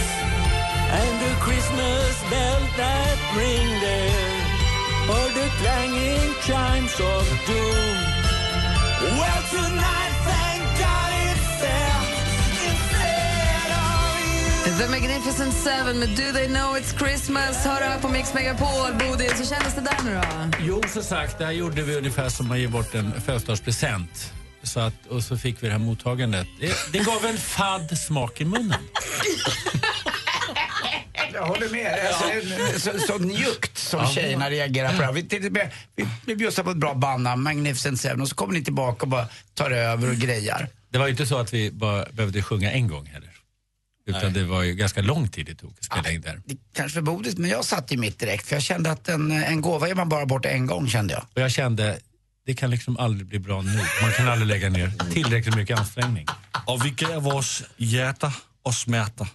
And 0.99 1.11
the 1.25 1.33
Christmas 1.43 2.13
bells 2.31 2.71
that 2.79 3.17
ring 3.35 3.69
there 3.83 4.39
Or 5.11 5.25
the 5.39 5.47
clanging 5.59 6.31
chimes 6.47 6.95
of 7.01 7.25
doom 7.47 8.18
Well 9.01 9.41
tonight 9.51 10.13
thank 10.29 10.61
God 10.83 11.11
it's 11.31 11.61
there 11.61 11.99
Instead 12.69 13.71
of 13.71 14.67
you 14.67 14.73
The 14.77 14.87
Magnificent 14.91 15.53
Seven 15.53 15.99
med 15.99 16.09
Do 16.09 16.31
They 16.33 16.47
Know 16.47 16.77
It's 16.77 16.97
Christmas 16.97 17.65
hör 17.65 17.81
här 17.81 17.99
på 17.99 18.07
Mix 18.09 18.33
Megapol. 18.33 18.93
Bodil, 18.99 19.29
så 19.29 19.45
kändes 19.45 19.75
det 19.75 19.81
där 19.81 19.97
nu 20.05 20.15
då? 20.15 20.57
Jo, 20.59 20.81
så 20.93 21.03
sagt, 21.03 21.37
där 21.37 21.51
gjorde 21.51 21.81
vi 21.81 21.95
ungefär 21.97 22.29
som 22.29 22.51
att 22.51 22.59
ge 22.59 22.67
bort 22.67 22.95
en 22.95 23.21
födelsedagspresent. 23.21 24.33
så 24.63 24.79
att, 24.79 25.05
och 25.09 25.23
så 25.23 25.37
fick 25.37 25.63
vi 25.63 25.67
det 25.67 25.73
här 25.73 25.79
mottagandet. 25.79 26.47
Det, 26.59 26.73
det 26.91 26.99
gav 26.99 27.25
en 27.25 27.37
fadd 27.37 27.97
smak 27.97 28.41
i 28.41 28.45
munnen. 28.45 28.79
Jag 31.33 31.45
håller 31.45 31.69
med. 31.69 31.99
Alltså, 32.07 32.29
en- 32.31 32.79
så, 32.79 33.07
så 33.07 33.17
njukt 33.17 33.77
som 33.77 33.99
Ja. 33.99 34.11
tjejerna 34.11 34.49
reagerar 34.49 34.89
på 34.93 34.97
det 34.99 35.05
här. 35.05 35.13
Vi, 35.13 35.23
till- 35.23 35.41
vi, 35.41 35.49
vi, 35.95 36.05
vi 36.25 36.35
bjussar 36.35 36.63
på 36.63 36.71
ett 36.71 36.77
bra 36.77 36.93
bandnamn, 36.93 37.43
Magnificent 37.43 37.99
Seven, 38.01 38.21
och 38.21 38.29
så 38.29 38.35
kommer 38.35 38.53
ni 38.53 38.63
tillbaka 38.63 39.01
och 39.03 39.07
bara 39.07 39.27
tar 39.53 39.71
över 39.71 40.09
och 40.09 40.15
grejar. 40.15 40.67
Det 40.89 40.97
var 40.99 41.05
ju 41.05 41.11
inte 41.11 41.25
så 41.25 41.37
att 41.37 41.53
vi 41.53 41.71
bara 41.71 42.05
behövde 42.11 42.41
sjunga 42.43 42.71
en 42.71 42.87
gång 42.87 43.05
heller. 43.05 43.29
Utan 44.07 44.33
det 44.33 44.43
var 44.43 44.63
ju 44.63 44.73
ganska 44.75 45.01
lång 45.01 45.27
tid 45.27 45.45
det 45.45 45.55
tog 45.55 45.71
att 45.79 45.83
spela 45.83 46.11
in 46.11 46.21
där. 46.21 46.41
Kanske 46.75 46.93
för 46.93 47.01
bodis, 47.01 47.37
men 47.37 47.49
jag 47.49 47.65
satt 47.65 47.91
i 47.91 47.97
mitt 47.97 48.19
direkt 48.19 48.47
för 48.47 48.55
jag 48.55 48.63
kände 48.63 48.91
att 48.91 49.09
en, 49.09 49.31
en 49.31 49.61
gåva 49.61 49.87
ger 49.87 49.95
man 49.95 50.09
bara 50.09 50.25
bort 50.25 50.45
en 50.45 50.65
gång 50.65 50.87
kände 50.89 51.13
jag. 51.13 51.23
Och 51.35 51.41
jag 51.41 51.51
kände, 51.51 51.99
det 52.45 52.53
kan 52.53 52.69
liksom 52.71 52.97
aldrig 52.97 53.27
bli 53.27 53.39
bra 53.39 53.61
nu. 53.61 53.79
Man 54.01 54.11
kan 54.11 54.27
aldrig 54.27 54.47
lägga 54.47 54.69
ner 54.69 54.91
tillräckligt 55.13 55.55
mycket 55.55 55.79
ansträngning. 55.79 56.25
Och 56.65 56.85
vi 56.85 56.89
gav 56.89 57.23
vårs 57.23 57.63
hjärta 57.77 58.33
och 58.63 58.73
smärta 58.73 59.27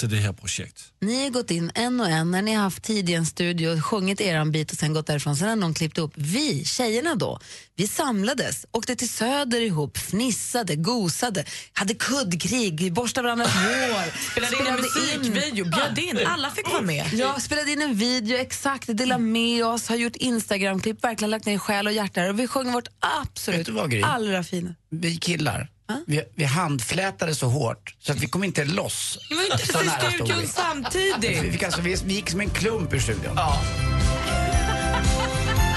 till 0.00 0.10
det 0.10 0.16
här 0.16 0.32
projektet. 0.32 0.84
Ni 1.00 1.22
har 1.22 1.30
gått 1.30 1.50
in 1.50 1.72
en 1.74 2.00
och 2.00 2.08
en 2.08 2.30
när 2.30 2.42
ni 2.42 2.54
har 2.54 2.62
haft 2.62 2.82
tid 2.82 3.10
i 3.10 3.14
en 3.14 3.26
studio, 3.26 3.80
sjungit 3.80 4.20
er 4.20 4.44
bit 4.44 4.72
och 4.72 4.78
sen 4.78 4.94
gått 4.94 5.06
därifrån. 5.06 5.36
Sen 5.36 5.48
har 5.48 5.56
någon 5.56 5.74
klippt 5.74 5.98
upp. 5.98 6.12
Vi, 6.16 6.64
tjejerna 6.64 7.14
då, 7.14 7.40
vi 7.76 7.88
samlades, 7.88 8.66
åkte 8.72 8.96
till 8.96 9.08
Söder 9.08 9.60
ihop, 9.60 9.98
fnissade, 9.98 10.76
gosade, 10.76 11.44
hade 11.72 11.94
kuddkrig, 11.94 12.92
borstade 12.92 13.24
varandras 13.24 13.54
hår. 13.54 14.30
Spelade 14.30 14.56
in 14.56 14.66
en 14.66 14.76
musikvideo, 14.76 15.64
bjöd 15.64 15.98
in. 15.98 16.26
Alla 16.26 16.50
fick 16.50 16.68
vara 16.68 16.82
med. 16.82 17.06
Ja, 17.12 17.40
spelade 17.40 17.70
in 17.72 17.82
en 17.82 17.94
video, 17.94 18.36
exakt, 18.36 18.96
delade 18.96 19.22
med 19.22 19.66
oss, 19.66 19.88
har 19.88 19.96
gjort 19.96 20.16
Instagramklipp, 20.16 21.04
verkligen 21.04 21.30
lagt 21.30 21.46
ner 21.46 21.58
själ 21.58 21.86
och 21.86 21.92
hjärta 21.92 22.28
och 22.28 22.40
vi 22.40 22.46
sjunger 22.46 22.72
vårt 22.72 22.88
absolut 23.00 23.68
allra 24.04 24.42
fina. 24.44 24.74
Vi 24.90 25.16
killar, 25.16 25.68
vi, 26.06 26.22
vi 26.34 26.44
handflätade 26.44 27.34
så 27.34 27.46
hårt 27.46 27.94
så 27.98 28.12
att 28.12 28.18
vi 28.18 28.26
kom 28.26 28.44
inte 28.44 28.64
loss. 28.64 29.18
Vi 29.30 29.36
var 29.36 29.42
inte 29.44 29.58
Så 29.58 29.82
i 29.82 29.88
stod 29.88 30.12
studion 30.12 30.38
vi. 30.40 30.46
samtidigt. 30.46 31.42
Vi, 31.42 31.50
fick 31.52 31.62
alltså, 31.62 31.80
vi, 31.80 31.96
vi 32.04 32.14
gick 32.14 32.30
som 32.30 32.40
en 32.40 32.50
klump 32.50 32.92
ur 32.94 32.98
studion. 33.00 33.38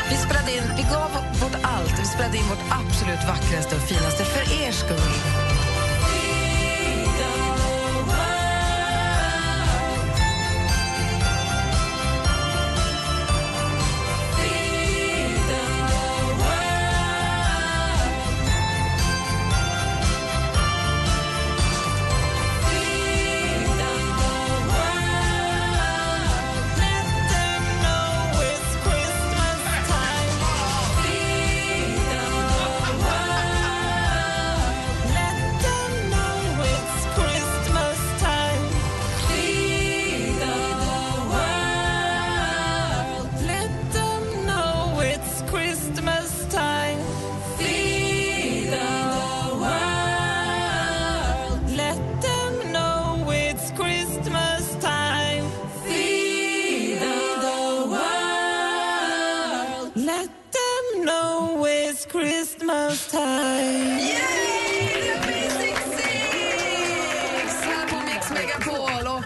Vi 0.09 0.17
spelade 0.19 0.51
in, 0.57 0.63
vi 0.77 0.83
gav 0.83 1.11
vårt 1.41 1.63
allt, 1.63 1.99
vi 1.99 2.05
spelade 2.05 2.37
in 2.37 2.43
vårt 2.43 2.65
absolut 2.71 3.19
vackraste 3.27 3.75
och 3.75 3.81
finaste 3.81 4.25
för 4.25 4.63
er 4.63 4.71
skull. 4.71 5.52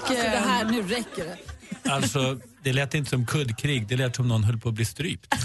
Alltså, 0.01 0.13
det 0.23 0.37
här, 0.49 0.65
nu 0.65 0.81
räcker 0.81 1.25
det. 1.25 1.37
Alltså, 1.91 2.39
det 2.63 2.73
lät 2.73 2.93
inte 2.93 3.09
som 3.09 3.25
kuddkrig, 3.25 3.87
det 3.87 3.95
lät 3.97 4.15
som 4.15 4.27
någon 4.27 4.43
höll 4.43 4.57
på 4.57 4.69
att 4.69 4.75
bli 4.75 4.85
strypt. 4.85 5.35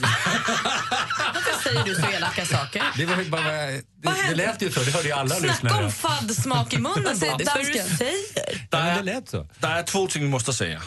Varför 1.35 1.63
säger 1.63 1.85
du 1.85 1.95
så 1.95 2.07
elaka 2.07 2.47
saker? 2.47 2.83
Det, 2.97 3.05
var 3.05 3.25
bara, 3.25 3.53
det, 3.53 3.83
det 4.29 4.35
lät 4.35 4.63
ju 4.63 4.71
så, 4.73 4.81
det 4.81 4.91
hörde 4.91 5.09
ju 5.09 5.13
alla 5.15 5.35
Snacka 5.35 5.53
lyssnare. 5.53 5.85
om 5.85 5.93
fadd 5.93 6.37
smak 6.37 6.73
i 6.75 6.79
munnen, 6.79 6.95
Bodis. 7.05 7.23
Vad 7.23 7.41
är 7.41 7.65
det 7.65 7.73
du 7.73 7.97
säger? 7.97 8.67
Der 8.71 8.97
det 8.97 9.03
lät 9.03 9.29
så. 9.29 9.47
Der 9.61 9.79
er 9.79 9.83
två 9.83 10.07
ting, 10.07 10.23
vi 10.23 10.29
måste 10.29 10.53
säga. 10.53 10.83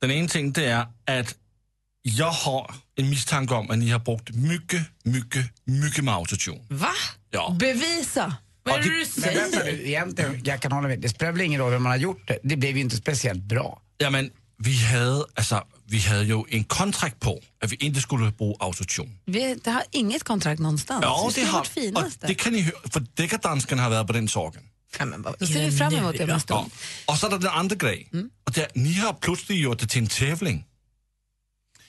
Den 0.00 0.10
ena 0.10 0.28
ting, 0.28 0.52
det 0.52 0.86
är 1.06 1.20
att 1.20 1.34
jag 2.02 2.30
har 2.30 2.74
en 2.96 3.10
misstanke 3.10 3.54
om 3.54 3.70
att 3.70 3.78
ni 3.78 3.90
har 3.90 3.98
brugt 3.98 4.30
mycket, 4.34 4.82
mycket, 5.04 5.46
mycket 5.64 6.04
med 6.04 6.14
autotune. 6.14 6.60
Va? 6.68 6.90
Ja. 7.30 7.56
Bevisa. 7.60 8.36
Vad 8.64 8.74
är 8.74 8.82
det 8.82 8.88
det- 8.88 8.94
du 8.94 9.20
Men 9.20 9.34
vänta 9.34 9.58
säger? 9.58 9.72
nu, 9.76 9.88
egentligen, 9.88 10.40
jag 10.44 10.60
kan 10.62 10.72
hålla 10.72 10.88
med. 10.88 11.00
Det 11.00 11.08
spelar 11.08 11.32
väl 11.32 11.40
ingen 11.40 11.60
roll 11.60 11.70
vem 11.72 11.82
man 11.82 11.90
har 11.92 11.96
gjort 11.98 12.28
det. 12.28 12.38
Det 12.42 12.56
blev 12.56 12.76
ju 12.76 12.80
inte 12.82 12.96
speciellt 12.96 13.42
bra. 13.42 13.82
Jamen, 13.98 14.30
vi 14.58 14.72
havde, 14.76 15.24
altså, 15.36 15.62
vi 15.86 15.98
havde 15.98 16.24
jo 16.24 16.46
en 16.48 16.64
kontrakt 16.64 17.20
på, 17.20 17.40
att 17.62 17.72
vi 17.72 17.76
inte 17.80 18.00
skulle 18.00 18.32
bruge 18.32 18.56
autotune. 18.60 19.10
Vi 19.26 19.54
det 19.64 19.70
har 19.70 19.82
inget 19.92 20.24
kontrakt 20.24 20.60
någonstans. 20.60 21.02
Ja, 21.02 21.24
det 21.34 21.40
ska 21.42 21.50
har, 21.50 21.64
finaste. 21.64 22.18
och 22.22 22.28
det 22.28 22.34
kan 22.34 22.52
ni 22.52 22.70
för 22.92 23.06
Deckardansken 23.16 23.78
har 23.78 23.90
varit 23.90 24.06
på 24.06 24.12
den 24.12 24.28
saken. 24.28 24.62
Då 25.38 25.46
ser 25.46 25.70
vi 25.70 25.76
fram 25.76 25.94
emot 25.94 26.18
det 26.18 26.24
om 26.24 26.30
en 26.30 26.40
Ja. 26.48 26.66
Och 27.06 27.18
så 27.18 27.26
är 27.26 27.30
det 27.30 27.38
den 27.38 27.50
andra 27.50 27.76
grejen. 27.76 28.30
Och 28.46 28.52
det 28.52 28.60
är, 28.60 28.68
ni 28.74 28.94
har 28.94 29.12
plötsligt 29.12 29.58
gjort 29.58 29.78
det 29.80 29.86
till 29.86 30.02
en 30.02 30.06
tävling. 30.08 30.64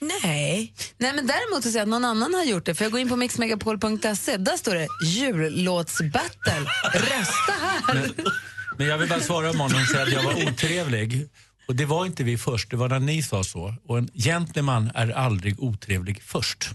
Nej. 0.00 0.72
Nej, 0.98 1.12
men 1.14 1.26
däremot 1.26 1.62
så 1.62 1.70
säger 1.70 1.78
jag 1.78 1.82
att 1.82 1.88
någon 1.88 2.04
annan 2.04 2.34
har 2.34 2.44
gjort 2.44 2.64
det. 2.66 2.74
För 2.74 2.84
jag 2.84 2.92
går 2.92 3.00
in 3.00 3.08
på 3.08 3.16
mixmegapol.se. 3.16 4.36
Där 4.36 4.56
står 4.56 4.74
det 4.74 4.88
jullåtsbattle. 5.04 6.66
Rösta 6.94 7.52
här. 7.60 8.10
Men 8.78 8.86
jag 8.86 8.98
vill 8.98 9.08
bara 9.08 9.20
svara 9.20 9.50
om 9.50 9.60
honom 9.60 9.80
och 9.82 9.88
säga 9.88 10.02
att 10.02 10.12
jag 10.12 10.22
var 10.22 10.48
otrevlig. 10.48 11.28
Och 11.68 11.76
det 11.76 11.84
var 11.84 12.06
inte 12.06 12.24
vi 12.24 12.38
först, 12.38 12.70
det 12.70 12.76
var 12.76 12.88
när 12.88 12.98
ni 13.00 13.22
sa 13.22 13.44
så. 13.44 13.74
Och 13.86 13.98
en 13.98 14.08
gentleman 14.14 14.90
är 14.94 15.10
aldrig 15.10 15.62
otrevlig 15.62 16.22
först. 16.22 16.70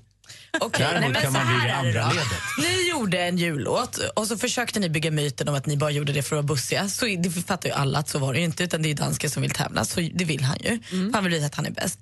Okej, 0.60 0.86
Däremot 0.86 1.02
nej, 1.02 1.12
men 1.12 1.22
kan 1.22 1.34
man 1.34 1.58
bli 1.58 1.68
det 1.68 1.76
andra 1.76 2.10
ledet. 2.10 2.28
Ni 2.60 2.90
gjorde 2.90 3.20
en 3.20 3.38
jullåt 3.38 3.98
och 4.16 4.28
så 4.28 4.38
försökte 4.38 4.80
ni 4.80 4.90
bygga 4.90 5.12
myten 5.12 5.50
om 5.50 5.56
att 5.56 5.66
ni 5.66 5.78
bara 5.78 5.92
gjorde 5.92 6.14
det 6.14 6.24
för 6.24 6.36
att 6.36 6.44
vara 6.44 6.56
bussiga. 6.56 6.90
Så 6.90 7.06
det 7.06 7.30
fattar 7.30 7.70
ju 7.70 7.76
alla 7.76 8.00
att 8.00 8.10
så 8.10 8.20
var 8.20 8.34
det 8.34 8.40
ju 8.40 8.46
inte, 8.46 8.64
utan 8.64 8.82
det 8.82 8.92
är 8.92 8.96
dansken 8.96 9.30
som 9.30 9.42
vill 9.42 9.52
tävla, 9.52 9.86
så 9.86 10.00
det 10.14 10.26
vill 10.26 10.44
han 10.44 10.58
ju. 10.64 10.80
Han 11.14 11.24
vill 11.24 11.34
visa 11.34 11.46
att 11.46 11.56
han 11.56 11.66
är 11.66 11.72
bäst. 11.72 12.00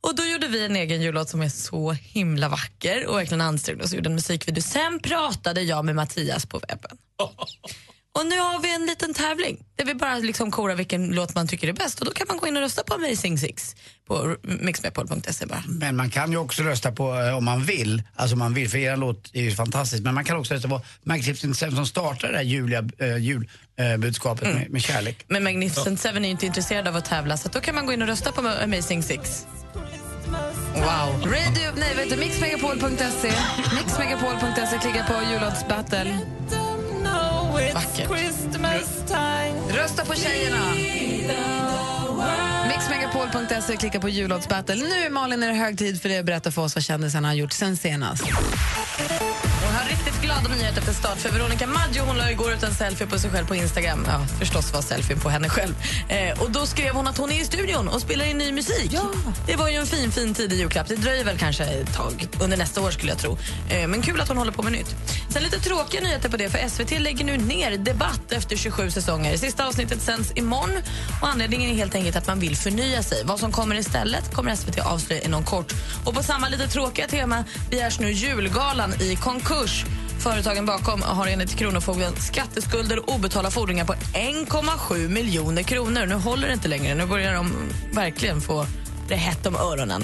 Och 0.00 0.16
då 0.16 0.24
gjorde 0.24 0.48
vi 0.48 0.64
en 0.64 0.76
egen 0.76 1.02
jullåt 1.02 1.28
som 1.28 1.42
är 1.42 1.48
så 1.48 1.92
himla 1.92 2.48
vacker 2.48 3.06
och 3.06 3.18
verkligen 3.18 3.40
ansträngde 3.40 3.84
oss 3.84 3.90
och 3.90 3.96
gjorde 3.96 4.08
en 4.08 4.14
musikvideo. 4.14 4.62
Sen 4.62 5.00
pratade 5.00 5.62
jag 5.62 5.84
med 5.84 5.94
Mattias 5.94 6.46
på 6.46 6.58
webben. 6.68 6.98
Och 8.18 8.26
nu 8.26 8.38
har 8.38 8.62
vi 8.62 8.74
en 8.74 8.86
liten 8.86 9.14
tävling 9.14 9.64
där 9.76 9.84
vi 9.84 9.94
bara 9.94 10.14
liksom 10.18 10.50
korar 10.50 10.74
vilken 10.74 11.06
låt 11.06 11.34
man 11.34 11.48
tycker 11.48 11.68
är 11.68 11.72
bäst 11.72 12.00
och 12.00 12.06
då 12.06 12.12
kan 12.12 12.26
man 12.28 12.36
gå 12.36 12.46
in 12.46 12.56
och 12.56 12.62
rösta 12.62 12.82
på 12.82 12.94
Amazing 12.94 13.38
Six 13.38 13.76
på 14.06 14.36
mixmepol.se 14.42 15.46
bara. 15.46 15.62
Men 15.66 15.96
man 15.96 16.10
kan 16.10 16.32
ju 16.32 16.38
också 16.38 16.62
rösta 16.62 16.92
på, 16.92 17.14
eh, 17.14 17.36
om 17.36 17.44
man 17.44 17.64
vill, 17.64 18.02
alltså 18.14 18.34
om 18.34 18.38
man 18.38 18.54
vill, 18.54 18.70
för 18.70 18.78
er 18.78 18.96
låt 18.96 19.30
är 19.34 19.42
ju 19.42 19.50
fantastisk, 19.50 20.02
men 20.02 20.14
man 20.14 20.24
kan 20.24 20.36
också 20.36 20.54
rösta 20.54 20.68
på 20.68 20.82
Magnificent 21.02 21.56
Seven 21.56 21.76
som 21.76 21.86
startar 21.86 22.28
det 22.28 22.36
här 22.36 22.44
juliga, 22.44 22.88
äh, 22.98 23.16
julbudskapet 23.16 24.54
med, 24.54 24.70
med 24.70 24.82
kärlek. 24.82 25.24
Men 25.28 25.44
Magnificent 25.44 26.00
Seven 26.00 26.24
är 26.24 26.28
ju 26.28 26.32
inte 26.32 26.46
intresserad 26.46 26.88
av 26.88 26.96
att 26.96 27.04
tävla 27.04 27.36
så 27.36 27.48
att 27.48 27.52
då 27.52 27.60
kan 27.60 27.74
man 27.74 27.86
gå 27.86 27.92
in 27.92 28.02
och 28.02 28.08
rösta 28.08 28.32
på 28.32 28.48
Amazing 28.48 29.02
Six. 29.02 29.46
Wow. 30.74 31.22
Radio, 31.24 31.70
nej, 31.76 31.94
vet 31.96 32.10
du, 32.10 32.16
mixmegapol.se. 32.16 33.32
Mixmegapol.se, 33.74 34.78
klicka 34.78 35.04
på 35.04 35.32
jullåtsbattle. 35.32 36.18
Vackert. 37.74 38.08
Rösta 39.70 40.04
på 40.04 40.14
tjejerna! 40.14 41.99
Mixmegapol.se, 42.90 43.76
klicka 43.76 44.00
på 44.00 44.08
jullåtsbattle. 44.08 44.74
Nu 44.74 45.10
Malin 45.10 45.42
är 45.42 45.48
det 45.48 45.54
hög 45.54 45.78
tid 45.78 46.02
för 46.02 46.08
dig 46.08 46.18
att 46.18 46.24
berätta 46.26 46.50
för 46.50 46.62
oss 46.62 46.74
vad 46.74 46.84
kändisarna 46.84 47.28
har 47.28 47.34
gjort 47.34 47.52
sen 47.52 47.76
senast. 47.76 48.22
Och 48.22 49.76
har 49.76 49.88
riktigt 49.88 50.22
glada 50.22 50.48
nyheter 50.48 50.80
för 50.80 50.92
start. 50.92 51.18
För 51.18 51.30
Veronica 51.30 51.66
Maggio 51.66 52.02
hon 52.02 52.16
la 52.16 52.30
igår 52.30 52.52
ut 52.52 52.62
en 52.62 52.74
selfie 52.74 53.06
på 53.06 53.18
sig 53.18 53.30
själv 53.30 53.46
på 53.46 53.54
Instagram. 53.54 54.04
Ja, 54.06 54.26
förstås 54.38 54.72
var 54.72 54.82
selfien 54.82 55.20
på 55.20 55.28
henne 55.28 55.48
själv. 55.48 55.74
Eh, 56.08 56.42
och 56.42 56.50
Då 56.50 56.66
skrev 56.66 56.94
hon 56.94 57.06
att 57.06 57.18
hon 57.18 57.32
är 57.32 57.40
i 57.40 57.44
studion 57.44 57.88
och 57.88 58.00
spelar 58.00 58.24
in 58.24 58.38
ny 58.38 58.52
musik. 58.52 58.96
Det 59.46 59.56
var 59.56 59.68
ju 59.68 59.74
en 59.74 59.86
fin 59.86 60.12
fin 60.12 60.34
tidig 60.34 60.58
julklapp. 60.58 60.88
Det 60.88 60.96
dröjer 60.96 61.24
väl 61.24 61.38
kanske 61.38 61.64
ett 61.64 61.94
tag, 61.94 62.28
under 62.40 62.56
nästa 62.56 62.80
år 62.80 62.90
skulle 62.90 63.12
jag 63.12 63.18
tro. 63.18 63.38
Eh, 63.70 63.88
men 63.88 64.02
kul 64.02 64.20
att 64.20 64.28
hon 64.28 64.38
håller 64.38 64.52
på 64.52 64.62
med 64.62 64.72
nytt. 64.72 64.94
Sen 65.28 65.42
lite 65.42 65.60
tråkiga 65.60 66.00
nyheter 66.00 66.28
på 66.28 66.36
det, 66.36 66.50
för 66.50 66.68
SVT 66.68 67.00
lägger 67.00 67.24
nu 67.24 67.36
ner 67.36 67.78
Debatt 67.78 68.32
efter 68.32 68.56
27 68.56 68.90
säsonger. 68.90 69.36
Sista 69.36 69.66
avsnittet 69.66 70.02
sänds 70.02 70.32
imorgon 70.34 70.82
och 71.22 71.28
anledningen 71.28 71.70
är 71.70 71.74
helt 71.74 71.94
enkelt 71.94 72.16
att 72.16 72.26
man 72.26 72.40
vill 72.40 72.56
förnya 72.56 72.79
sig. 73.02 73.24
Vad 73.24 73.38
som 73.38 73.52
kommer 73.52 73.74
istället 73.74 74.34
kommer 74.34 74.54
SVT 74.54 74.78
avslöja 74.78 75.22
inom 75.22 75.44
kort. 75.44 75.72
Och 76.04 76.14
på 76.14 76.22
samma 76.22 76.48
lite 76.48 76.66
tråkiga 76.66 77.06
tema 77.06 77.44
begärs 77.70 78.00
nu 78.00 78.12
julgalan 78.12 78.94
i 79.00 79.16
konkurs. 79.16 79.84
Företagen 80.18 80.66
bakom 80.66 81.02
har 81.02 81.26
enligt 81.26 81.56
Kronofogden 81.56 82.16
skatteskulder 82.16 82.98
och 82.98 83.14
obetalda 83.14 83.50
fordringar 83.50 83.84
på 83.84 83.92
1,7 83.92 85.08
miljoner 85.08 85.62
kronor. 85.62 86.06
Nu 86.06 86.14
håller 86.14 86.46
det 86.48 86.54
inte 86.54 86.68
längre. 86.68 86.94
Nu 86.94 87.06
börjar 87.06 87.34
de 87.34 87.52
verkligen 87.92 88.40
få 88.40 88.66
det 89.08 89.16
hett 89.16 89.46
om 89.46 89.56
öronen. 89.56 90.02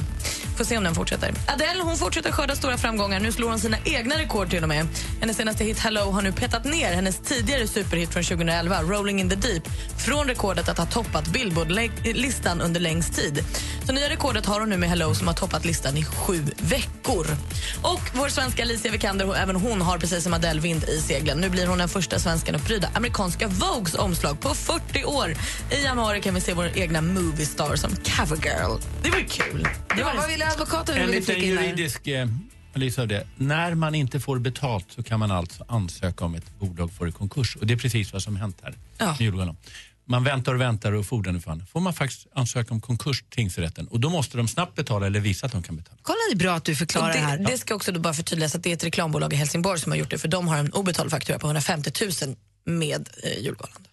Får 0.56 0.64
se 0.64 0.78
om 0.78 0.84
den 0.84 0.94
fortsätter. 0.94 1.34
Adele 1.46 1.82
hon 1.82 1.96
fortsätter 1.96 2.32
skörda 2.32 2.56
stora 2.56 2.78
framgångar. 2.78 3.20
Nu 3.20 3.32
slår 3.32 3.48
hon 3.48 3.58
sina 3.58 3.76
egna 3.84 4.18
rekord 4.18 4.50
till 4.50 4.62
och 4.62 4.68
med. 4.68 4.86
Hennes 5.20 5.36
senaste 5.36 5.64
hit 5.64 5.78
Hello 5.78 6.10
har 6.10 6.22
nu 6.22 6.32
petat 6.32 6.64
ner 6.64 6.92
hennes 6.92 7.18
tidigare 7.18 7.66
superhit 7.66 8.12
från 8.12 8.22
2011, 8.22 8.82
Rolling 8.82 9.20
in 9.20 9.30
the 9.30 9.36
deep, 9.36 9.68
från 9.98 10.26
rekordet 10.26 10.68
att 10.68 10.78
ha 10.78 10.86
toppat 10.86 11.26
Billboard-listan 11.26 12.60
under 12.60 12.80
längst 12.80 13.14
tid. 13.14 13.44
Så 13.86 13.92
nya 13.92 14.08
rekordet 14.08 14.46
har 14.46 14.60
hon 14.60 14.68
nu 14.68 14.76
med 14.76 14.88
Hello 14.88 15.14
som 15.14 15.26
har 15.26 15.34
toppat 15.34 15.64
listan 15.64 15.96
i 15.96 16.04
sju 16.04 16.42
veckor. 16.58 17.26
Och 17.82 18.00
vår 18.14 18.28
svenska 18.28 18.62
Alicia 18.62 18.92
Vikander, 18.92 19.36
även 19.36 19.56
hon 19.56 19.80
har 19.80 19.98
precis 19.98 20.24
som 20.24 20.34
Adele 20.34 20.60
vind 20.60 20.84
i 20.84 21.00
seglen. 21.00 21.38
Nu 21.38 21.48
blir 21.48 21.66
hon 21.66 21.78
den 21.78 21.88
första 21.88 22.18
svensken 22.18 22.54
att 22.54 22.64
pryda 22.64 22.88
amerikanska 22.94 23.48
Vogues 23.48 23.94
omslag 23.94 24.40
på 24.40 24.54
40 24.54 25.04
år. 25.04 25.36
I 25.70 25.84
januari 25.84 26.20
kan 26.20 26.34
vi 26.34 26.40
se 26.40 26.54
vår 26.54 26.70
egna 26.74 27.00
movie 27.00 27.46
star 27.46 27.76
som 27.76 27.90
covergirl. 27.96 28.80
Det 29.02 29.10
var 29.10 29.20
kul. 29.28 29.68
Det 29.88 30.06
Ja, 30.06 30.12
vad 30.16 30.30
advokaten 30.52 30.96
En 30.96 31.10
liten 31.10 31.34
flika 31.34 31.40
in 31.46 31.56
här? 31.58 31.64
juridisk 31.64 32.06
eh, 32.06 32.28
analys 32.74 32.98
av 32.98 33.08
det. 33.08 33.26
När 33.36 33.74
man 33.74 33.94
inte 33.94 34.20
får 34.20 34.38
betalt 34.38 34.86
så 34.92 35.02
kan 35.02 35.20
man 35.20 35.30
alltså 35.30 35.64
ansöka 35.68 36.24
om 36.24 36.34
ett 36.34 36.58
bolag 36.58 36.92
får 36.92 37.08
i 37.08 37.12
konkurs. 37.12 37.56
Och 37.56 37.66
det 37.66 37.74
är 37.74 37.78
precis 37.78 38.12
vad 38.12 38.22
som 38.22 38.36
hänt 38.36 38.58
här 38.62 38.74
Ja. 38.98 39.06
med 39.06 39.20
Djurgården. 39.20 39.56
Man 40.08 40.24
väntar 40.24 40.54
och 40.54 40.60
väntar 40.60 40.92
och 40.92 41.06
fordran 41.06 41.40
fan. 41.40 41.66
får 41.72 41.80
man 41.80 41.94
faktiskt 41.94 42.26
ansöka 42.34 42.74
om 42.74 42.80
konkurs 42.80 43.20
till 43.22 43.30
tingsrätten. 43.30 43.86
Och 43.88 44.00
då 44.00 44.10
måste 44.10 44.36
de 44.36 44.48
snabbt 44.48 44.74
betala 44.74 45.06
eller 45.06 45.20
visa 45.20 45.46
att 45.46 45.52
de 45.52 45.62
kan 45.62 45.76
betala. 45.76 45.98
Kolla, 46.02 46.16
det 46.30 46.34
är 46.36 46.38
bra 46.38 46.54
att 46.54 46.64
du 46.64 46.76
förklarar 46.76 47.12
det 47.12 47.18
här. 47.18 47.38
det, 47.38 47.44
det 47.44 47.58
ska 47.58 47.74
också 47.74 47.92
då 47.92 48.00
bara 48.00 48.14
förtydligas 48.14 48.54
att 48.54 48.62
det 48.62 48.70
är 48.70 48.74
ett 48.74 48.84
reklambolag 48.84 49.32
i 49.32 49.36
Helsingborg 49.36 49.80
som 49.80 49.92
har 49.92 49.96
gjort 49.98 50.10
det 50.10 50.18
för 50.18 50.28
de 50.28 50.48
har 50.48 50.56
en 50.58 50.72
obetald 50.72 51.10
faktura 51.10 51.38
på 51.38 51.46
150 51.46 51.90
000 52.26 52.36
med 52.64 53.08
eh, 53.22 53.38
julgalan. 53.42 53.86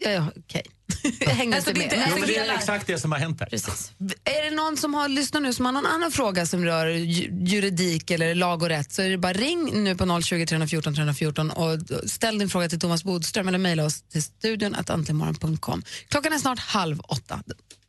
Ja, 0.00 0.10
ja, 0.10 0.26
okej. 0.36 0.62
Jag 1.20 1.30
hänger 1.30 1.54
Alltså, 1.56 1.70
inte 1.70 1.80
det 1.82 1.86
är 1.86 1.98
med. 1.98 2.06
inte- 2.08 2.10
Jo, 2.10 2.18
men 2.20 2.28
det 2.28 2.36
är 2.52 2.54
exakt 2.56 2.86
det 2.86 2.98
som 2.98 3.12
har 3.12 3.18
hänt 3.18 3.40
här. 3.40 3.46
Precis. 3.46 3.92
Är 4.00 4.06
det 4.50 4.56
någon 4.56 4.76
som 4.76 4.94
har 4.94 5.08
lyssnat 5.08 5.42
nu 5.42 5.52
som 5.52 5.64
har 5.66 5.72
någon 5.72 5.86
annan 5.86 6.12
fråga 6.12 6.46
som 6.46 6.64
rör 6.64 6.86
ju- 6.86 7.30
juridik 7.46 8.10
eller 8.10 8.34
lag 8.34 8.62
och 8.62 8.68
rätt 8.68 8.92
så 8.92 9.02
är 9.02 9.10
det 9.10 9.18
bara 9.18 9.32
ring 9.32 9.84
nu 9.84 9.94
på 9.96 10.20
020 10.22 10.46
314 10.46 10.94
314 10.94 11.50
och 11.50 11.78
ställ 12.10 12.38
din 12.38 12.48
fråga 12.48 12.68
till 12.68 12.80
Thomas 12.80 13.04
Bodström 13.04 13.48
eller 13.48 13.58
mejla 13.58 13.84
oss 13.84 14.02
till 14.02 14.22
studion 14.22 14.74
att 14.74 14.90
antligenmorgon.com. 14.90 15.82
Klockan 16.08 16.32
är 16.32 16.38
snart 16.38 16.58
halv 16.58 17.00
åtta. 17.00 17.40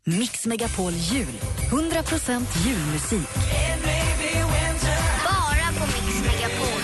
Mix 0.05 0.45
Megapol 0.45 0.93
Jul. 0.93 1.27
100% 1.71 2.67
julmusik. 2.67 3.29
Bara 5.25 5.67
på 5.79 5.85
Mix 5.85 6.19
Megapol. 6.25 6.81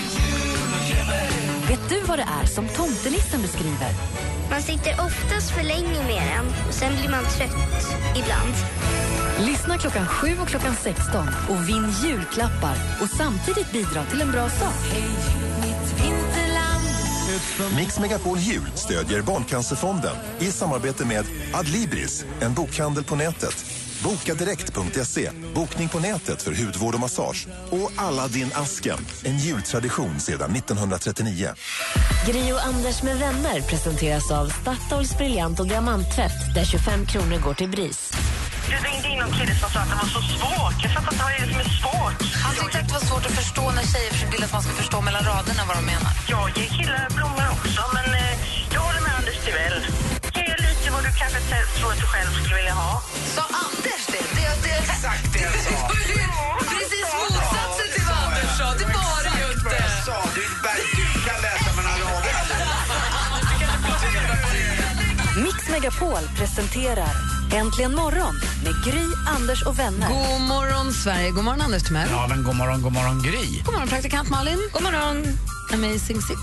Vet 1.68 1.88
du 1.88 2.00
vad 2.00 2.18
det 2.18 2.26
är 2.42 2.46
som 2.46 2.68
tomtenissen 2.68 3.42
beskriver? 3.42 3.90
Man 4.50 4.62
sitter 4.62 4.92
oftast 5.06 5.50
för 5.50 5.62
länge 5.62 6.02
med 6.06 6.22
den 6.36 6.46
och 6.68 6.74
sen 6.74 6.96
blir 6.96 7.08
man 7.10 7.24
trött 7.24 7.86
ibland. 8.16 8.54
Lyssna 9.38 9.78
klockan 9.78 10.06
7 10.06 10.38
och 10.42 10.48
klockan 10.48 10.74
16 10.82 11.28
och 11.48 11.68
vinn 11.68 11.90
julklappar 12.04 12.76
och 13.02 13.08
samtidigt 13.08 13.72
bidra 13.72 14.04
till 14.04 14.20
en 14.20 14.32
bra 14.32 14.48
sak. 14.48 14.74
Mix 17.76 17.98
Megapol 17.98 18.38
Jul 18.38 18.70
stödjer 18.74 19.22
Barncancerfonden 19.22 20.16
i 20.38 20.44
samarbete 20.44 21.04
med 21.04 21.24
Adlibris, 21.54 22.24
en 22.40 22.54
bokhandel 22.54 23.04
på 23.04 23.16
nätet. 23.16 23.64
Bokadirekt.se, 24.04 25.30
bokning 25.54 25.88
på 25.88 25.98
nätet 25.98 26.42
för 26.42 26.52
hudvård 26.64 26.94
och 26.94 27.00
massage. 27.00 27.46
Och 27.70 27.92
Aladdin-asken, 27.96 28.98
en 29.24 29.38
jultradition 29.38 30.20
sedan 30.20 30.56
1939. 30.56 31.48
Gri 32.26 32.52
och 32.52 32.66
Anders 32.66 33.02
med 33.02 33.18
vänner 33.18 33.60
presenteras 33.60 34.30
av 34.30 34.46
Statoils 34.46 35.18
briljant 35.18 35.60
och 35.60 35.66
diamanttvätt 35.66 36.54
där 36.54 36.64
25 36.64 37.06
kronor 37.06 37.38
går 37.44 37.54
till 37.54 37.68
BRIS. 37.68 38.12
Du 38.70 38.76
ringde 38.86 39.08
in 39.12 39.18
någon 39.22 39.32
kille 39.38 39.54
som 39.60 39.70
sa 39.70 39.78
att 39.80 39.90
det 39.92 39.98
var 40.02 40.10
så 40.18 40.22
svårt. 40.34 40.76
Jag 40.84 40.90
fattar 40.96 41.12
inte 41.12 41.24
vad 41.24 41.32
det 41.32 41.40
är 41.44 41.48
som 41.52 41.60
är 41.66 41.70
svårt. 41.80 42.18
Han 42.44 42.52
tyckte 42.54 42.78
att 42.80 42.88
det 42.88 42.94
var 42.98 43.04
svårt 43.10 43.26
att 43.28 43.36
förstå 43.42 43.64
när 43.76 43.84
tjejer 43.92 44.12
vill 44.32 44.42
att 44.46 44.52
man 44.56 44.62
ska 44.66 44.72
förstå 44.82 44.98
mellan 45.08 45.22
raderna 45.30 45.62
vad 45.68 45.76
de 45.80 45.84
menar. 45.92 46.12
Jag 46.34 46.44
ger 46.56 46.68
killar 46.76 47.06
blommor 47.16 47.46
också, 47.56 47.82
men 47.96 48.06
eh, 48.22 48.32
jag 48.74 48.80
håller 48.86 49.02
med 49.06 49.12
Anders 49.18 49.38
Timell. 49.44 49.78
Ge 50.36 50.46
lite 50.64 50.88
vad 50.94 51.02
du 51.06 51.12
kanske 51.22 51.40
tror 51.76 51.90
att 51.92 52.00
du 52.04 52.08
själv 52.14 52.30
skulle 52.38 52.56
vilja 52.60 52.76
ha. 52.84 52.92
Sa 53.36 53.42
Anders 53.64 54.02
det? 54.12 54.24
det, 54.36 54.48
det 54.64 54.74
Exakt 54.84 55.26
det 55.34 55.40
jag 55.48 55.56
sa. 55.66 55.78
Precis 56.72 57.08
motsatsen 57.20 57.88
till 57.94 58.04
vad 58.10 58.18
Anders 58.26 58.50
sa. 58.58 58.66
Det 58.80 58.88
var 58.96 59.18
det 59.26 59.34
ju 59.42 59.46
inte. 59.56 59.78
sa, 60.06 60.18
du 60.98 61.06
kan 61.26 61.38
läsa 61.46 61.70
mellan 61.78 61.96
raderna. 62.04 62.40
Mix 65.44 65.58
Megapol 65.68 66.24
presenterar 66.38 67.35
Äntligen 67.52 67.94
morgon 67.94 68.34
med 68.64 68.84
Gry, 68.84 69.04
Anders 69.26 69.62
och 69.62 69.78
vänner. 69.78 70.08
God 70.08 70.40
morgon, 70.40 70.92
Sverige. 70.92 71.30
God 71.30 71.44
morgon, 71.44 71.60
Anders 71.60 71.82
Timell. 71.82 72.08
Ja, 72.10 72.26
men 72.28 72.44
god 72.44 72.56
morgon, 72.56 72.82
god 72.82 72.92
morgon 72.92 73.22
Gry. 73.22 73.62
God 73.64 73.72
morgon, 73.74 73.88
praktikant 73.88 74.30
Malin. 74.30 74.58
God 74.72 74.82
morgon. 74.82 75.38
Amazing 75.72 76.20
Six. 76.22 76.40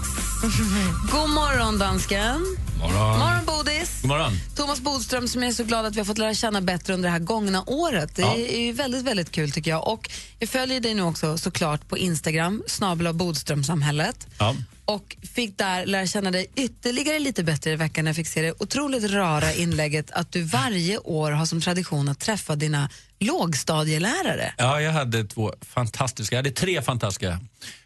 God 1.11 1.29
morgon, 1.29 1.77
dansken. 1.79 2.57
Morgon. 2.83 3.19
morgon, 3.19 3.45
Bodis. 3.45 4.01
God 4.01 4.09
morgon. 4.09 4.39
Thomas 4.55 4.81
Bodström 4.81 5.27
som 5.27 5.41
jag 5.43 5.49
är 5.49 5.53
så 5.53 5.63
glad 5.63 5.85
att 5.85 5.95
vi 5.95 5.99
har 5.99 6.05
fått 6.05 6.17
lära 6.17 6.33
känna 6.33 6.61
bättre 6.61 6.93
under 6.93 7.09
det 7.09 7.13
här 7.13 7.19
gångna 7.19 7.63
året. 7.67 8.15
Det 8.15 8.21
Ja. 8.21 8.35
är 8.35 8.73
väldigt, 8.73 9.03
väldigt 9.03 9.31
kul 9.31 9.51
tycker 9.51 9.71
jag. 9.71 9.87
Och 9.87 10.09
jag 10.39 10.49
följer 10.49 10.79
dig 10.79 10.93
nu 10.93 11.01
också 11.01 11.37
såklart 11.37 11.87
på 11.87 11.97
Instagram, 11.97 12.63
snabel 12.67 13.13
Bodströmsamhället. 13.13 14.27
Ja. 14.39 14.55
Och 14.85 15.15
fick 15.33 15.57
där 15.57 15.85
lära 15.85 16.07
känna 16.07 16.31
dig 16.31 16.47
ytterligare 16.55 17.19
lite 17.19 17.43
bättre 17.43 17.71
i 17.71 17.75
veckan 17.75 18.05
när 18.05 18.09
jag 18.09 18.15
fick 18.15 18.27
se 18.27 18.41
det 18.41 18.53
otroligt 18.59 19.11
rara 19.11 19.53
inlägget 19.53 20.11
att 20.11 20.31
du 20.31 20.41
varje 20.41 20.97
år 20.97 21.31
har 21.31 21.45
som 21.45 21.61
tradition 21.61 22.09
att 22.09 22.19
träffa 22.19 22.55
dina 22.55 22.89
lågstadielärare. 23.19 24.53
Ja, 24.57 24.81
jag 24.81 24.91
hade 24.91 25.23
två 25.23 25.53
fantastiska, 25.61 26.35
jag 26.35 26.39
hade 26.43 26.51
tre 26.51 26.81
fantastiska 26.81 27.39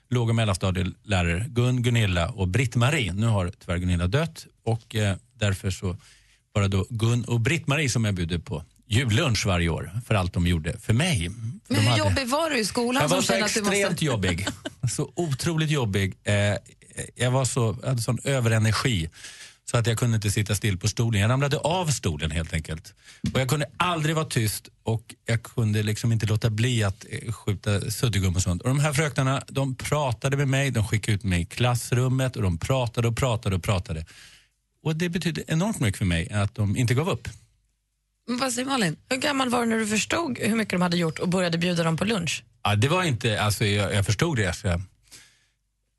låg 0.09 0.29
och 0.29 0.35
mellanstadielärare. 0.35 1.45
Gun, 1.49 1.81
Gunilla 1.83 2.29
och 2.29 2.47
Britt-Marie. 2.47 3.13
Nu 3.13 3.27
har 3.27 3.51
tyvärr 3.59 3.77
Gunilla 3.77 4.07
dött 4.07 4.45
och 4.63 4.95
eh, 4.95 5.15
därför 5.39 5.71
så 5.71 5.97
var 6.53 6.61
det 6.61 6.67
då 6.67 6.85
Gun 6.89 7.23
och 7.23 7.39
Britt-Marie 7.41 7.89
som 7.89 8.05
jag 8.05 8.13
bjuder 8.13 8.37
på 8.37 8.63
jullunch 8.89 9.45
varje 9.45 9.69
år 9.69 9.91
för 10.07 10.15
allt 10.15 10.33
de 10.33 10.47
gjorde 10.47 10.79
för 10.79 10.93
mig. 10.93 11.29
Men 11.29 11.59
de 11.67 11.75
hur 11.75 11.81
hade- 11.89 11.99
jobbig 11.99 12.27
var 12.27 12.49
du 12.49 12.57
i 12.57 12.65
skolan? 12.65 13.01
Jag 13.01 13.09
var 13.09 13.21
så 13.21 13.33
extremt 13.33 13.89
måste... 13.89 14.05
jobbig. 14.05 14.47
Så 14.91 15.11
otroligt 15.15 15.69
jobbig. 15.69 16.13
Eh, 16.23 16.35
jag, 17.15 17.31
var 17.31 17.45
så, 17.45 17.77
jag 17.81 17.89
hade 17.89 18.01
sån 18.01 18.19
överenergi 18.23 19.09
så 19.71 19.77
att 19.77 19.87
jag 19.87 19.97
kunde 19.97 20.15
inte 20.15 20.31
sitta 20.31 20.55
still 20.55 20.77
på 20.77 20.87
stolen. 20.87 21.21
Jag 21.21 21.29
ramlade 21.29 21.57
av 21.57 21.87
stolen 21.87 22.31
helt 22.31 22.53
enkelt. 22.53 22.93
Och 23.33 23.39
jag 23.39 23.49
kunde 23.49 23.65
aldrig 23.77 24.15
vara 24.15 24.25
tyst 24.25 24.69
och 24.83 25.15
jag 25.25 25.43
kunde 25.43 25.83
liksom 25.83 26.11
inte 26.11 26.25
låta 26.25 26.49
bli 26.49 26.83
att 26.83 27.05
eh, 27.09 27.31
skjuta 27.31 27.91
suddgum 27.91 28.35
och 28.35 28.41
sånt. 28.41 28.61
Och 28.61 28.67
de 28.67 28.79
här 28.79 28.93
fröknarna, 28.93 29.43
de 29.47 29.75
pratade 29.75 30.37
med 30.37 30.47
mig, 30.47 30.71
de 30.71 30.87
skickade 30.87 31.15
ut 31.15 31.23
mig 31.23 31.41
i 31.41 31.45
klassrummet 31.45 32.35
och 32.35 32.41
de 32.41 32.57
pratade 32.57 33.07
och 33.07 33.17
pratade 33.17 33.55
och 33.55 33.63
pratade. 33.63 34.05
Och 34.83 34.95
det 34.95 35.09
betydde 35.09 35.43
enormt 35.47 35.79
mycket 35.79 35.97
för 35.97 36.05
mig 36.05 36.31
att 36.31 36.55
de 36.55 36.77
inte 36.77 36.93
gav 36.93 37.09
upp. 37.09 37.27
Men 38.27 38.37
Vad 38.37 38.53
säger 38.53 38.67
Malin? 38.67 38.97
Hur 39.09 39.17
gammal 39.17 39.49
var 39.49 39.59
du 39.59 39.65
när 39.65 39.77
du 39.77 39.87
förstod 39.87 40.37
hur 40.39 40.55
mycket 40.55 40.71
de 40.71 40.81
hade 40.81 40.97
gjort 40.97 41.19
och 41.19 41.29
började 41.29 41.57
bjuda 41.57 41.83
dem 41.83 41.97
på 41.97 42.05
lunch? 42.05 42.43
Ja, 42.63 42.75
det 42.75 42.87
var 42.87 43.03
inte, 43.03 43.41
alltså 43.41 43.65
jag, 43.65 43.93
jag 43.93 44.05
förstod 44.05 44.37
det. 44.37 44.53
Så 44.53 44.81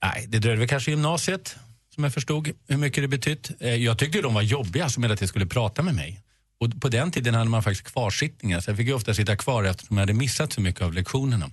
nej, 0.02 0.24
det 0.28 0.38
dröjde 0.38 0.58
väl 0.58 0.68
kanske 0.68 0.90
gymnasiet 0.90 1.56
som 1.98 2.04
jag 2.04 2.14
förstod 2.14 2.50
hur 2.68 2.76
mycket 2.76 3.04
det 3.04 3.08
betytt. 3.08 3.50
Eh, 3.60 3.74
jag 3.74 3.98
tyckte 3.98 4.20
de 4.20 4.34
var 4.34 4.42
jobbiga 4.42 4.88
som 4.88 5.02
hela 5.02 5.16
tiden 5.16 5.28
skulle 5.28 5.46
prata 5.46 5.82
med 5.82 5.94
mig. 5.94 6.20
Och 6.60 6.80
på 6.80 6.88
den 6.88 7.10
tiden 7.10 7.34
hade 7.34 7.50
man 7.50 7.62
faktiskt 7.62 7.92
kvarsittningar 7.92 8.60
så 8.60 8.70
jag 8.70 8.76
fick 8.76 8.86
ju 8.86 8.94
ofta 8.94 9.14
sitta 9.14 9.36
kvar 9.36 9.64
eftersom 9.64 9.96
jag 9.96 10.02
hade 10.02 10.12
missat 10.12 10.52
så 10.52 10.60
mycket 10.60 10.82
av 10.82 10.92
lektionerna. 10.92 11.50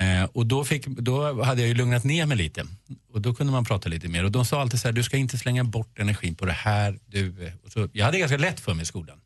Eh, 0.00 0.24
och 0.24 0.46
då, 0.46 0.64
fick, 0.64 0.86
då 0.86 1.42
hade 1.42 1.60
jag 1.60 1.68
ju 1.68 1.74
lugnat 1.74 2.04
ner 2.04 2.26
mig 2.26 2.36
lite 2.36 2.66
och 3.12 3.20
då 3.20 3.34
kunde 3.34 3.52
man 3.52 3.64
prata 3.64 3.88
lite 3.88 4.08
mer. 4.08 4.24
Och 4.24 4.30
de 4.30 4.44
sa 4.44 4.60
alltid 4.60 4.80
så 4.80 4.88
här, 4.88 4.92
du 4.92 5.02
ska 5.02 5.16
inte 5.16 5.38
slänga 5.38 5.64
bort 5.64 5.98
energin 5.98 6.34
på 6.34 6.44
det 6.44 6.52
här. 6.52 6.98
Du, 7.06 7.52
och 7.64 7.72
så, 7.72 7.88
jag 7.92 8.04
hade 8.04 8.18
ganska 8.18 8.38
lätt 8.38 8.60
för 8.60 8.74
mig 8.74 8.82
i 8.82 8.86
skolan. 8.86 9.20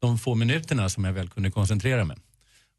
De 0.00 0.18
få 0.18 0.34
minuterna 0.34 0.88
som 0.88 1.04
jag 1.04 1.12
väl 1.12 1.28
kunde 1.28 1.50
koncentrera 1.50 2.04
mig. 2.04 2.16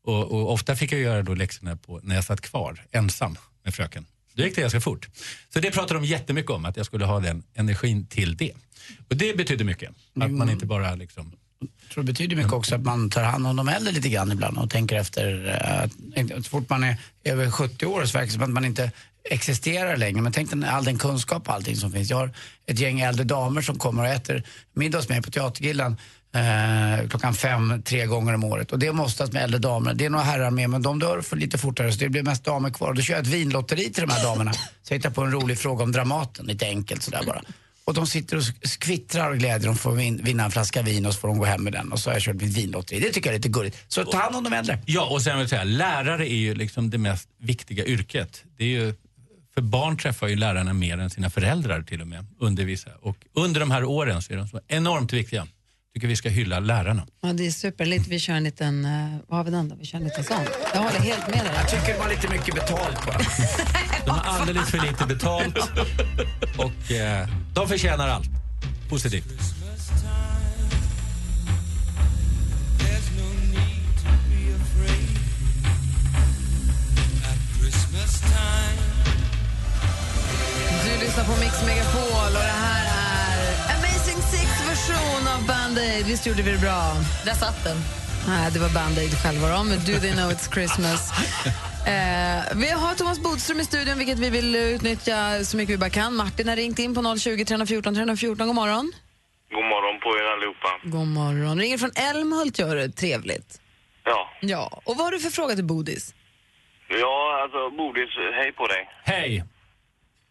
Och, 0.04 0.32
och 0.32 0.54
ofta 0.54 0.76
fick 0.76 0.92
jag 0.92 1.02
göra 1.02 1.22
då 1.24 1.36
läxorna 1.36 1.76
på, 1.76 2.00
när 2.04 2.16
jag 2.16 2.24
satt 2.24 2.42
kvar 2.42 2.86
ensam 2.92 3.36
med 3.64 3.74
fröken. 3.76 4.06
Då 4.40 4.46
gick 4.46 4.56
det 4.56 4.62
ganska 4.62 4.82
fort. 4.82 5.08
Så 5.54 5.60
det 5.60 5.72
pratade 5.72 6.00
de 6.00 6.06
jättemycket 6.06 6.52
om, 6.52 6.66
att 6.66 6.78
jag 6.78 6.86
skulle 6.86 7.06
ha 7.06 7.20
den 7.20 7.44
energin 7.56 8.08
till 8.08 8.38
det. 8.38 8.52
Och 9.10 9.16
det 9.16 9.38
betydde 9.38 9.64
mycket. 9.64 9.90
Att 10.22 10.32
man 10.32 10.50
inte 10.50 10.66
bara 10.66 10.96
liksom... 10.96 11.32
Jag 11.60 11.94
tror 11.94 12.04
det 12.04 12.12
betyder 12.14 12.36
mycket 12.36 12.54
också 12.54 12.76
att 12.76 12.82
man 12.82 13.10
tar 13.10 13.24
hand 13.24 13.48
om 13.48 13.56
de 13.56 13.68
äldre 13.70 13.94
lite 13.94 14.10
grann 14.10 14.32
ibland 14.32 14.58
och 14.58 14.70
tänker 14.70 14.96
efter. 14.96 15.48
eh, 15.48 15.84
Att, 16.38 16.46
så 16.46 16.50
fort 16.50 16.70
man 16.70 16.84
är 16.84 16.98
över 17.24 17.52
70 17.52 17.86
år 17.86 18.06
så 18.06 18.18
verkar 18.18 18.26
det 18.26 18.34
som 18.34 18.44
att 18.44 18.50
man 18.50 18.66
inte 18.66 18.92
existerar 19.30 19.98
längre. 19.98 20.22
Men 20.22 20.32
tänk 20.32 20.52
dig 20.52 20.70
all 20.70 20.84
den 20.84 20.98
kunskap 20.98 21.48
och 21.48 21.54
allting 21.54 21.76
som 21.76 21.92
finns. 21.92 22.10
Jag 22.10 22.18
har 22.18 22.32
ett 22.66 22.80
gäng 22.80 23.00
äldre 23.00 23.24
damer 23.24 23.62
som 23.62 23.78
kommer 23.78 24.04
och 24.04 24.10
äter 24.10 24.44
middag 24.74 25.10
mig 25.10 25.22
på 25.22 25.32
Teatergrillen. 25.32 25.98
Eh, 26.34 27.08
klockan 27.10 27.34
fem, 27.34 27.82
tre 27.86 28.06
gånger 28.06 28.34
om 28.34 28.44
året. 28.44 28.72
Och 28.72 28.80
det 28.80 28.92
måste 28.92 29.32
med 29.32 29.44
äldre 29.44 29.60
damer. 29.60 29.94
Det 29.94 30.06
är 30.06 30.10
några 30.10 30.24
herrar 30.24 30.52
med, 30.52 30.70
men 30.70 30.82
de 30.82 31.00
dör 31.00 31.22
för 31.22 31.36
lite 31.36 31.58
fortare 31.58 31.92
så 31.92 32.00
det 32.00 32.10
blir 32.10 32.24
mest 32.24 32.44
damer 32.44 32.70
kvar. 32.70 32.88
Och 32.88 32.96
då 32.96 33.02
kör 33.02 33.14
jag 33.14 33.22
ett 33.22 33.28
vinlotteri 33.28 33.90
till 33.92 34.08
de 34.08 34.14
här 34.14 34.24
damerna. 34.24 34.54
Så 34.54 34.94
jag 34.94 34.98
hittar 34.98 35.10
på 35.10 35.22
en 35.22 35.32
rolig 35.32 35.60
fråga 35.60 35.84
om 35.84 35.92
Dramaten, 35.92 36.46
lite 36.46 36.66
enkelt 36.66 37.04
sådär 37.04 37.24
bara. 37.26 37.42
Och 37.86 37.94
de 37.94 38.08
sitter 38.08 38.38
och 38.38 38.44
skvittrar 38.64 39.30
och 39.30 39.38
glädjer. 39.38 39.68
De 39.68 39.76
får 39.76 39.92
vin, 39.92 40.22
vinna 40.24 40.46
en 40.46 40.52
flaska 40.52 40.82
vin 40.82 41.06
och 41.06 41.14
så 41.14 41.20
får 41.20 41.28
de 41.28 41.38
gå 41.38 41.46
hem 41.46 41.64
med 41.64 41.74
den. 41.74 41.92
Och 41.92 42.00
så 42.00 42.10
har 42.10 42.16
jag 42.16 42.22
kört 42.22 42.36
mitt 42.36 42.58
vinlotteri. 42.58 43.00
Det 43.00 43.10
tycker 43.10 43.30
jag 43.30 43.34
är 43.34 43.40
lite 43.40 43.50
gulligt. 43.50 43.78
Så 43.88 44.04
ta 44.04 44.18
hand 44.18 44.36
om 44.36 44.44
de 44.44 44.54
äldre. 44.54 44.80
Ja, 44.86 45.06
och 45.06 45.22
sen 45.22 45.34
vill 45.34 45.44
jag 45.44 45.50
säga, 45.50 45.64
lärare 45.64 46.32
är 46.32 46.38
ju 46.38 46.56
liksom 46.56 46.90
det 46.90 46.98
mest 46.98 47.30
viktiga 47.40 47.86
yrket. 47.86 48.44
Det 48.58 48.64
är 48.64 48.68
ju, 48.68 48.94
för 49.54 49.62
barn 49.62 49.98
träffar 49.98 50.28
ju 50.28 50.36
lärarna 50.36 50.74
mer 50.74 50.98
än 50.98 51.10
sina 51.10 51.30
föräldrar 51.30 51.82
till 51.82 52.02
och 52.02 52.08
med, 52.08 52.26
undervisa. 52.40 52.90
Och 53.02 53.18
under 53.34 53.60
de 53.60 53.72
här 53.72 53.84
åren 53.84 54.22
så 54.22 54.34
är 54.34 54.38
de 54.38 54.48
så 54.48 54.60
enormt 54.68 55.14
viktiga 55.14 55.48
tycker 55.94 56.08
vi 56.08 56.16
ska 56.16 56.30
hylla 56.30 56.60
lärarna. 56.60 57.08
Ja, 57.22 57.34
det 57.34 57.48
är 57.48 57.52
superligt. 57.52 58.08
Vi 58.08 58.20
kör 58.20 58.34
en 58.34 58.44
liten, 58.44 58.86
eh, 58.86 59.18
vad 59.28 59.38
har 59.38 59.44
vi 59.44 59.52
den 59.52 59.70
då? 59.70 59.76
Vi 59.76 59.86
kör 59.86 59.98
en 59.98 60.04
liten 60.04 60.24
sån. 60.24 60.46
Jag 60.74 60.82
håller 60.82 61.00
helt 61.00 61.28
med 61.28 61.46
dig. 61.46 61.52
Jag 61.56 61.70
tycker 61.70 61.94
de 61.94 62.00
har 62.00 62.10
lite 62.10 62.28
mycket 62.30 62.56
betalt 62.56 63.06
bara. 63.06 63.18
De 64.06 64.12
har 64.12 64.40
alldeles 64.40 64.70
för 64.70 64.78
lite 64.78 65.06
betalt 65.06 65.58
och 66.58 66.92
eh, 66.92 67.28
de 67.54 67.68
förtjänar 67.68 68.08
allt. 68.08 68.30
Positivt. 68.90 69.28
Du 80.84 81.06
lyssnar 81.06 81.24
på 81.24 81.32
Mix 81.40 81.66
Megapol 81.66 82.09
Band-Aid. 85.50 86.06
Visst 86.06 86.28
gjorde 86.28 86.42
vi 86.42 86.52
det 86.52 86.58
bra? 86.58 86.82
Där 87.26 87.34
satt 87.34 87.64
den. 87.64 87.78
Nej, 88.28 88.52
det 88.54 88.60
var 88.60 88.70
Band-Aid 88.70 89.14
själva 89.24 89.64
med 89.64 89.80
Do 89.80 90.00
They 90.00 90.12
Know 90.12 90.32
It's 90.32 90.54
Christmas. 90.54 91.12
Eh, 91.80 92.42
vi 92.56 92.70
har 92.70 92.96
Thomas 92.96 93.20
Bodström 93.20 93.60
i 93.60 93.64
studion, 93.64 93.98
vilket 93.98 94.20
vi 94.20 94.30
vill 94.30 94.56
utnyttja 94.56 95.44
så 95.44 95.58
mycket 95.58 95.74
vi 95.74 95.78
bara 95.78 95.90
kan. 95.90 96.16
Martin 96.16 96.48
har 96.48 96.56
ringt 96.56 96.80
in 96.80 96.96
på 96.96 97.18
020 97.18 97.46
314 97.46 97.96
314. 97.96 98.48
God 98.48 98.56
morgon. 98.56 98.92
God 99.52 99.66
morgon 99.66 100.00
på 100.00 100.10
er 100.20 100.24
allihopa. 100.34 100.70
God 100.84 101.08
morgon. 101.08 101.60
Ringer 101.60 101.78
från 101.78 101.92
Älmhult, 101.96 102.60
gör 102.60 102.76
det. 102.76 102.90
Trevligt. 102.90 103.62
Ja. 104.04 104.30
Ja, 104.42 104.82
och 104.86 104.98
vad 104.98 105.06
har 105.06 105.12
du 105.12 105.20
för 105.20 105.30
fråga 105.30 105.56
till 105.56 105.64
Bodis? 105.66 106.16
Ja, 106.88 107.42
alltså 107.44 107.78
Bodis, 107.78 108.10
hej 108.40 108.52
på 108.52 108.68
dig. 108.68 108.90
Hej! 109.04 109.44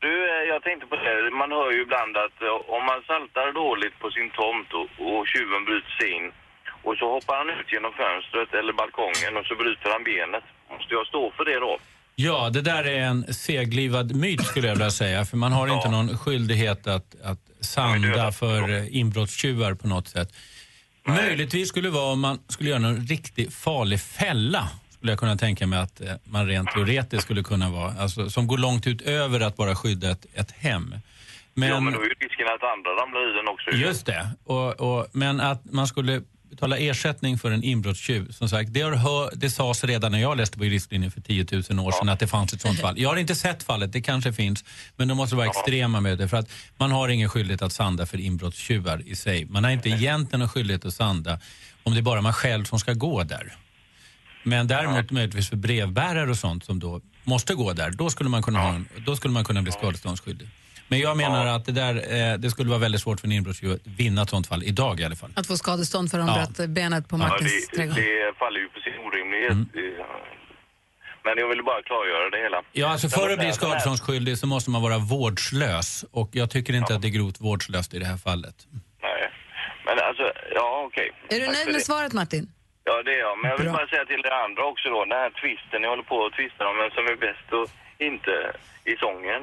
Du, 0.05 0.15
eh, 0.31 0.43
jag 0.53 0.61
tänkte 0.67 0.87
på 0.93 0.97
det. 0.97 1.31
Man 1.43 1.51
hör 1.59 1.71
ju 1.77 1.81
ibland 1.87 2.15
att 2.25 2.39
eh, 2.47 2.75
om 2.77 2.83
man 2.91 3.01
saltar 3.11 3.49
dåligt 3.65 3.97
på 4.03 4.09
sin 4.17 4.31
tomt 4.39 4.71
och, 4.81 4.89
och 5.07 5.21
tjuven 5.31 5.63
bryter 5.69 5.95
sig 6.01 6.09
in 6.17 6.29
och 6.87 6.95
så 7.01 7.07
hoppar 7.15 7.37
han 7.41 7.51
ut 7.57 7.69
genom 7.75 7.93
fönstret 8.03 8.51
eller 8.59 8.73
balkongen 8.81 9.33
och 9.39 9.47
så 9.49 9.55
bryter 9.63 9.89
han 9.95 10.05
benet. 10.11 10.45
Måste 10.73 10.95
jag 10.95 11.07
stå 11.07 11.23
för 11.37 11.45
det 11.51 11.61
då? 11.67 11.75
Ja, 12.15 12.51
det 12.51 12.63
där 12.63 12.85
är 12.85 13.01
en 13.01 13.35
seglivad 13.35 14.17
myt 14.17 14.45
skulle 14.47 14.67
jag 14.67 14.75
vilja 14.75 14.91
säga. 14.91 15.25
För 15.25 15.37
man 15.37 15.53
har 15.53 15.75
inte 15.77 15.91
någon 15.91 16.19
skyldighet 16.19 16.87
att, 16.87 17.09
att 17.25 17.43
sanda 17.61 18.33
för 18.33 18.61
eh, 18.77 18.97
inbrottstjuvar 18.97 19.75
på 19.75 19.89
något 19.89 20.09
sätt. 20.09 20.29
Möjligtvis 21.07 21.69
skulle 21.69 21.89
det 21.89 21.93
vara 21.93 22.13
om 22.13 22.21
man 22.21 22.39
skulle 22.49 22.71
göra 22.71 22.87
en 22.87 23.07
riktigt 23.07 23.55
farlig 23.55 24.01
fälla. 24.01 24.69
Skulle 24.99 25.13
jag 25.13 25.19
kunna 25.19 25.37
tänka 25.37 25.67
mig 25.67 25.79
att 25.79 26.01
eh, 26.01 26.13
man 26.25 26.47
rent 26.47 26.71
teoretiskt 26.71 27.23
skulle 27.23 27.43
kunna 27.43 27.71
vara. 27.71 27.95
Alltså, 27.99 28.31
som 28.31 28.47
går 28.47 28.59
långt 28.59 28.87
utöver 28.87 29.41
att 29.41 29.57
bara 29.57 29.75
skydda 29.77 30.11
ett, 30.11 30.27
ett 30.35 30.51
hem. 30.51 30.95
Men, 31.55 31.69
Ja, 31.69 31.81
men 31.81 31.93
då 31.93 32.01
är 32.01 32.05
ju 32.05 32.15
risken 32.15 32.47
att 32.47 32.63
andra 32.63 32.91
ramlar 32.91 33.31
i 33.31 33.37
den 33.37 33.49
också. 33.49 33.71
ju. 33.71 33.87
Just 33.87 34.07
det. 34.07 34.31
Och, 34.45 34.81
och, 34.81 35.07
men 35.13 35.41
att 35.41 35.73
man 35.73 35.87
skulle 35.87 36.23
betala 36.51 36.79
ersättning 36.79 37.39
för 37.39 37.51
en 37.51 37.65
inbrottstjuv. 37.65 38.33
Som 38.33 38.49
sagt, 38.49 38.73
det, 38.73 38.81
har 38.81 38.93
hör, 38.93 39.31
det 39.35 39.51
sades 39.51 39.85
redan 39.85 40.13
när 40.13 40.19
jag 40.19 40.37
läste 40.37 40.59
på 40.59 40.65
juristlinjen 40.65 41.11
för 41.11 41.21
10 41.21 41.47
000 41.71 41.87
år 41.87 41.93
sedan 41.93 42.09
att 42.09 42.21
det 42.21 42.27
fanns 42.27 42.53
ett 42.53 42.61
sånt 42.61 42.81
fall. 42.81 42.99
Jag 42.99 43.09
har 43.09 43.17
inte 43.17 43.35
sett 43.35 43.63
fallet, 43.63 43.93
det 43.93 44.01
kanske 44.01 44.33
finns. 44.33 44.65
Men 44.97 45.09
då 45.09 45.15
måste 45.15 45.37
vara 45.37 45.47
extrema 45.47 46.01
med 46.01 46.19
det. 46.19 46.29
För 46.29 46.37
att 46.37 46.51
man 46.77 46.91
har 46.91 47.09
ingen 47.09 47.29
skyldighet 47.29 47.63
att 47.63 47.73
sanda 47.73 48.07
för 48.07 48.21
inbrottstjuvar 48.21 49.03
i 49.07 49.17
sig. 49.17 49.45
Man 49.45 49.65
har 49.65 49.71
inte 49.71 49.89
egentligen 49.89 50.41
någon 50.41 50.49
skyldighet 50.49 50.85
att 50.85 50.95
sanda 50.95 51.41
om 51.83 51.95
det 51.95 52.01
är 52.01 52.03
bara 52.03 52.21
man 52.21 52.33
själv 52.33 52.65
som 52.65 52.79
ska 52.79 52.93
gå 52.93 53.23
där. 53.23 53.57
Men 54.43 54.67
däremot 54.67 55.11
möjligtvis 55.11 55.49
för 55.49 55.57
brevbärare 55.57 56.31
och 56.31 56.37
sånt 56.37 56.65
som 56.65 56.79
då 56.79 57.01
måste 57.25 57.55
gå 57.55 57.73
där, 57.73 57.91
då 57.91 58.11
skulle 58.11 58.31
man 58.31 58.43
kunna, 58.43 58.59
ha 58.61 58.69
en, 58.75 58.89
då 59.07 59.17
skulle 59.17 59.35
man 59.35 59.45
kunna 59.45 59.63
bli 59.63 59.73
skadeståndsskyldig. 59.73 60.49
Men 60.89 61.01
jag 61.01 61.17
menar 61.17 61.47
att 61.47 61.65
det, 61.67 61.73
där, 61.73 61.95
eh, 62.33 62.39
det 62.39 62.51
skulle 62.51 62.69
vara 62.71 62.79
väldigt 62.79 63.01
svårt 63.01 63.21
för 63.21 63.27
en 63.27 63.33
inbrottstjuv 63.33 63.73
att 63.73 63.87
vinna 63.87 64.23
ett 64.23 64.31
sånt 64.31 64.47
fall 64.47 64.63
idag 64.63 65.01
i 65.01 65.05
alla 65.05 65.17
fall. 65.17 65.31
Att 65.35 65.47
få 65.47 65.57
skadestånd 65.57 66.11
för 66.11 66.19
att 66.19 66.27
de 66.27 66.37
Ja. 66.41 66.47
bröt 66.57 66.71
benet 66.71 67.09
på 67.09 67.15
Ja, 67.17 67.19
Martins 67.19 67.69
det, 67.71 67.77
trädgård. 67.77 67.97
det 67.97 68.33
faller 68.39 68.61
ju 68.61 68.69
på 68.69 68.81
sin 68.81 68.93
orimlighet. 69.07 69.53
Mm. 69.53 69.69
Men 71.25 71.39
jag 71.39 71.49
ville 71.49 71.63
bara 71.63 71.83
klargöra 71.83 72.31
det 72.31 72.43
hela. 72.43 72.63
Ja, 72.73 72.89
alltså 72.89 73.09
för 73.09 73.31
att 73.31 73.39
bli 73.39 73.53
skadeståndsskyldig 73.53 74.39
så 74.39 74.47
måste 74.47 74.71
man 74.71 74.83
vara 74.83 74.99
vårdslös. 74.99 76.05
Och 76.11 76.29
jag 76.33 76.51
tycker 76.51 76.73
inte 76.75 76.95
att 76.95 77.03
det 77.03 77.09
är 77.09 77.17
grovt 77.19 77.41
vårdslöst 77.41 77.95
i 77.95 77.99
det 77.99 78.07
här 78.07 78.17
fallet. 78.17 78.55
Nej. 79.03 79.31
Men 79.87 79.99
alltså, 80.09 80.23
ja 80.55 80.85
okej. 80.87 81.11
Är 81.29 81.41
du 81.41 81.47
Tack 81.47 81.55
nöjd 81.55 81.67
med 81.67 81.75
det. 81.75 81.81
svaret, 81.81 82.13
Martin? 82.13 82.49
Ja, 82.89 82.95
det 83.07 83.13
är 83.19 83.23
jag. 83.29 83.35
Men 83.41 83.47
jag 83.51 83.59
vill 83.61 83.71
Bra. 83.71 83.77
bara 83.79 83.89
säga 83.93 84.05
till 84.11 84.23
er 84.29 84.37
andra 84.47 84.63
också 84.73 84.87
då, 84.95 84.99
den 85.05 85.19
här 85.23 85.31
twisten, 85.41 85.79
ni 85.83 85.87
håller 85.93 86.09
på 86.13 86.19
och 86.27 86.33
tvistar 86.39 86.65
om 86.71 86.77
vem 86.83 86.91
som 86.97 87.05
är 87.13 87.19
bäst 87.27 87.49
och 87.59 87.67
inte 88.09 88.35
i 88.93 88.95
sången. 89.05 89.41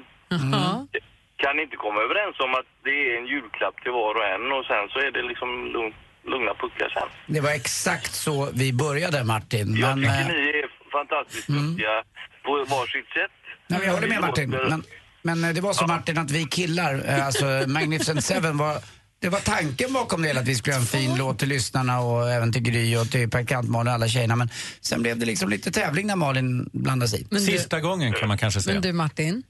Kan 1.44 1.52
ni 1.58 1.62
inte 1.68 1.78
komma 1.86 2.00
överens 2.08 2.36
om 2.46 2.52
att 2.60 2.70
det 2.88 2.96
är 3.10 3.12
en 3.20 3.28
julklapp 3.34 3.76
till 3.84 3.92
var 4.02 4.14
och 4.20 4.28
en 4.36 4.46
och 4.58 4.66
sen 4.72 4.84
så 4.92 4.98
är 5.06 5.12
det 5.18 5.24
liksom 5.32 5.50
lugn, 5.76 5.94
lugna 6.32 6.54
puckar 6.62 6.90
sen? 6.98 7.10
Det 7.36 7.42
var 7.48 7.52
exakt 7.62 8.14
så 8.28 8.36
vi 8.62 8.74
började 8.74 9.24
Martin. 9.24 9.68
Jag 9.76 9.88
Men, 9.90 9.98
tycker 9.98 10.22
eh, 10.22 10.28
ni 10.28 10.50
är 10.62 10.68
fantastiskt 10.98 11.48
duktiga 11.48 12.04
på 12.46 12.52
varsitt 12.76 13.10
sätt. 13.18 13.36
Nej, 13.68 13.80
jag 13.86 13.94
håller 13.94 14.08
med 14.08 14.22
Martin. 14.22 14.50
Men, 14.50 14.84
men 15.22 15.44
eh, 15.44 15.50
det 15.56 15.62
var 15.62 15.74
så 15.74 15.88
Martin 15.88 16.18
att 16.18 16.32
vi 16.32 16.44
killar, 16.46 16.94
eh, 17.10 17.26
alltså 17.26 17.46
Magnificent 17.68 18.24
Seven 18.32 18.58
var 18.58 18.76
det 19.20 19.30
var 19.30 19.40
tanken 19.40 19.94
bakom 19.94 20.22
det 20.22 20.28
hela 20.28 20.40
att 20.40 20.48
vi 20.48 20.56
skulle 20.56 20.74
göra 20.74 20.82
en 20.82 20.88
fin 20.88 21.16
låt 21.18 21.40
till 21.40 21.50
lyssnarna 21.50 22.00
och 22.00 22.32
även 22.32 22.54
till 22.54 22.62
Gry 22.62 22.96
och 22.98 23.12
till 23.12 23.30
praktikant 23.30 23.70
Malin 23.70 23.88
och 23.88 23.94
alla 23.94 24.08
tjejerna. 24.08 24.36
Men 24.36 24.50
sen 24.82 25.02
blev 25.02 25.18
det 25.20 25.26
liksom 25.26 25.50
lite 25.50 25.72
tävling 25.72 26.08
när 26.08 26.16
Malin 26.16 26.70
blandade 26.74 27.10
sig 27.10 27.28
i. 27.32 27.40
Sista 27.40 27.80
gången 27.80 28.14
kan 28.14 28.28
man 28.28 28.38
kanske 28.38 28.62
säga. 28.62 28.74
Men 28.74 28.82
du, 28.82 28.94
Martin, 28.94 29.44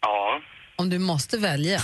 Ja. 0.00 0.40
om 0.76 0.90
du 0.90 0.98
måste 0.98 1.38
välja, 1.38 1.80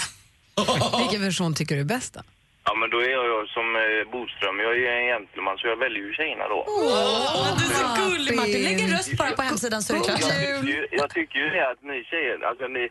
vilken 0.98 1.22
version 1.22 1.54
tycker 1.54 1.74
du 1.74 1.80
är 1.80 1.84
bäst 1.84 2.14
då? 2.14 2.20
Ja, 2.68 2.74
men 2.80 2.90
då 2.90 2.98
är 3.06 3.10
jag 3.18 3.24
ju 3.30 3.46
som 3.56 3.66
eh, 3.82 4.12
Bodström. 4.12 4.56
Jag 4.64 4.70
är 4.76 4.80
ju 4.84 4.88
en 4.98 5.06
gentleman 5.14 5.54
så 5.58 5.64
jag 5.72 5.78
väljer 5.84 6.02
ju 6.08 6.12
tjejerna 6.18 6.44
då. 6.54 6.58
Åh, 6.66 7.48
du 7.58 7.64
är 7.70 7.74
så 7.82 7.86
gullig 8.02 8.34
Martin. 8.40 8.62
Lägg 8.68 8.80
en 8.80 8.90
röst 8.96 9.12
bara 9.20 9.30
på 9.38 9.42
hemsidan 9.50 9.80
så 9.82 9.88
är 9.92 9.94
det 9.98 10.04
klart. 10.04 10.20
Jag 10.20 10.30
tycker, 10.30 10.62
ju, 10.74 10.80
jag 11.00 11.08
tycker 11.16 11.38
ju 11.44 11.48
det 11.56 11.64
att 11.72 11.82
ni 11.90 11.96
tjejer, 12.10 12.36
alltså 12.50 12.64
ni, 12.76 12.84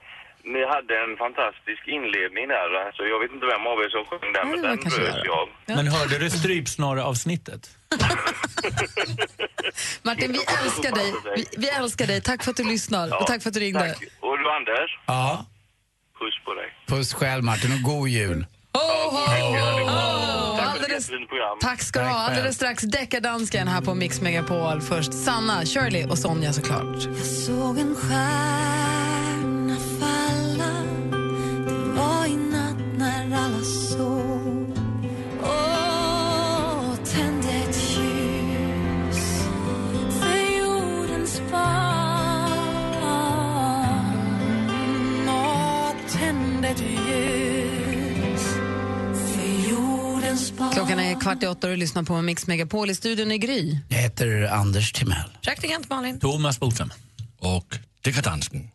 ni 0.53 0.61
hade 0.73 0.93
en 1.05 1.13
fantastisk 1.25 1.81
inledning 1.97 2.45
där. 2.55 2.67
Alltså, 2.87 3.01
jag 3.11 3.17
vet 3.21 3.31
inte 3.35 3.45
vem 3.53 3.63
av 3.71 3.77
er 3.83 3.89
som 3.95 4.03
sjöng 4.09 4.29
den, 4.37 4.45
men 4.51 4.61
den 4.61 4.77
bröt 4.95 5.25
jag 5.29 5.35
av. 5.41 5.47
Men 5.79 5.87
hörde 5.87 6.15
du 6.23 6.29
strypsnare-avsnittet? 6.29 7.63
Martin, 10.03 10.31
vi 10.31 10.39
älskar 10.63 10.91
dig. 10.95 11.13
Vi, 11.35 11.45
vi 11.57 11.69
älskar 11.69 12.07
dig. 12.07 12.21
Tack 12.21 12.43
för 12.43 12.51
att 12.51 12.57
du 12.57 12.63
lyssnar 12.63 13.21
och 13.21 13.27
tack 13.27 13.41
för 13.41 13.49
att 13.49 13.53
du 13.53 13.59
ringde. 13.59 13.79
Tack. 13.93 14.03
Och 14.19 14.37
du 14.39 14.51
Anders, 14.51 14.99
Ja, 15.05 15.45
puss 16.19 16.43
på 16.45 16.53
dig. 16.53 16.73
puss 16.87 17.13
själv 17.13 17.43
Martin 17.43 17.71
och 17.73 17.81
god 17.91 18.07
jul. 18.09 18.45
Ho, 18.73 18.79
ho, 18.79 19.17
ho. 19.17 20.57
Tack 20.57 20.57
för 20.57 20.63
ett 20.63 20.67
Alldeles, 20.67 20.91
jättefint 20.91 21.29
program. 21.29 21.57
tack 21.61 21.81
ska 21.81 21.99
du 21.99 22.05
ha. 22.05 22.13
Själv. 22.13 22.29
Alldeles 22.29 22.55
strax 22.55 22.83
deckardansken 22.83 23.67
här 23.67 23.81
på 23.81 23.95
Mix 23.95 24.21
Megapol. 24.21 24.81
Först 24.81 25.13
Sanna, 25.13 25.65
Shirley 25.65 26.05
och 26.05 26.17
Sonja 26.17 26.53
såklart. 26.53 27.03
Jag 27.05 27.17
såg 27.25 27.77
en 27.77 27.95
stjärna 27.95 28.94
Klockan 50.75 50.99
är 50.99 51.19
kvart 51.19 51.43
i 51.43 51.47
åtta 51.47 51.67
och 51.67 51.73
du 51.73 51.77
lyssnar 51.77 52.03
på 52.03 52.21
Mix 52.21 52.47
Megapol. 52.47 52.89
I 52.89 52.95
studion 52.95 53.31
i 53.31 53.37
Gry. 53.37 53.77
Jag 53.89 53.97
heter 53.97 54.41
Anders 54.41 54.91
Timell. 54.91 55.29
Praktikant 55.41 55.89
Malin. 55.89 56.19
Thomas 56.19 56.59
Bodström. 56.59 56.93
Och 57.39 57.77
deckardansken. 58.01 58.69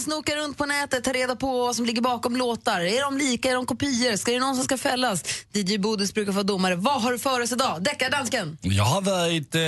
Snokar 0.00 0.36
runt 0.36 0.58
på 0.58 0.66
nätet, 0.66 1.04
tar 1.04 1.12
reda 1.12 1.36
på 1.36 1.58
vad 1.58 1.76
som 1.76 1.86
ligger 1.86 2.02
bakom 2.02 2.36
låtar. 2.36 2.80
Är 2.80 3.02
de 3.02 3.18
lika, 3.18 3.50
är 3.50 3.54
de 3.54 3.66
kopior? 3.66 4.16
Ska 4.16 4.32
det 4.32 4.38
någon 4.38 4.54
som 4.54 4.64
ska 4.64 4.78
fällas? 4.78 5.22
DJ 5.52 5.78
Bodis 5.78 6.14
brukar 6.14 6.32
vara 6.32 6.42
domare. 6.42 6.76
Vad 6.76 7.02
har 7.02 7.12
du 7.12 7.18
för 7.18 7.40
oss 7.40 7.52
idag? 7.52 7.82
Deckardansken! 7.82 8.58
Jag 8.60 8.84
har 8.84 9.00
varit 9.00 9.54
äh, 9.54 9.60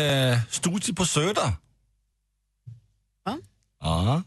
studie 0.51 0.95
på 0.95 1.07
Söder. 1.07 1.53
Va? 3.25 3.39
Ja. 3.81 4.23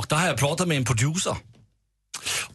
Och 0.00 0.06
där 0.08 0.16
har 0.16 0.26
jag 0.26 0.38
pratat 0.38 0.68
med 0.68 0.76
en 0.76 0.84
producer. 0.84 1.36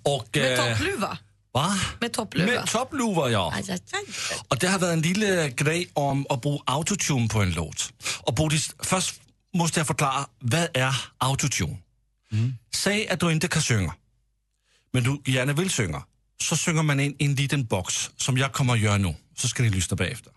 Och, 0.04 0.30
Med 0.34 0.60
eh, 0.60 0.66
toppluva? 0.66 1.18
Va? 1.54 1.80
Med 2.00 2.14
toppluva? 2.14 2.52
Med 2.52 2.68
toppluva, 2.68 3.30
ja. 3.30 3.54
Aj, 3.56 3.72
aj, 3.72 3.80
aj. 3.94 4.06
Och 4.48 4.58
det 4.60 4.68
har 4.68 4.80
varit 4.80 4.94
en 4.94 5.02
lille 5.02 5.50
grej 5.50 5.90
om 5.94 6.26
att 6.30 6.42
bruge 6.42 6.60
autotune 6.66 7.28
på 7.28 7.42
en 7.42 7.52
låt. 7.54 7.94
Och 8.22 8.34
Bodis, 8.34 8.76
först 8.80 9.22
måste 9.54 9.80
jag 9.80 9.88
förklara, 9.88 10.26
vad 10.40 10.78
är 10.78 10.96
autotune? 11.18 11.78
Säg 12.74 13.10
att 13.10 13.20
du 13.20 13.32
inte 13.32 13.48
kan 13.48 13.62
sjunga, 13.62 13.94
men 14.94 15.04
du 15.04 15.32
gärna 15.32 15.54
vill 15.54 15.70
sjunga. 15.70 16.04
Så 16.42 16.58
sjunger 16.58 16.84
man 16.84 17.00
in 17.00 17.16
i 17.20 17.26
en 17.26 17.36
liten 17.36 17.66
box 17.66 18.10
som 18.18 18.38
jag 18.38 18.54
kommer 18.54 18.74
att 18.74 18.80
göra 18.80 18.98
nu. 18.98 19.16
Så 19.36 19.48
ska 19.48 19.64
ni 19.64 19.70
lyssna 19.70 20.06
efter. 20.06 20.34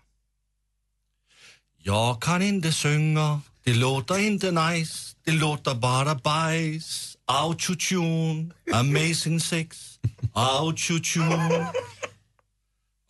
Jag 1.83 2.21
kan 2.21 2.41
inte 2.41 2.71
sjunga, 2.71 3.41
det 3.63 3.73
låter 3.73 4.19
inte 4.19 4.51
nice, 4.51 5.15
det 5.25 5.31
låter 5.31 5.75
bara 5.75 6.15
bajs. 6.15 7.17
Autotune, 7.25 8.51
amazing 8.73 9.39
sex, 9.39 9.99
autotune. 10.33 11.67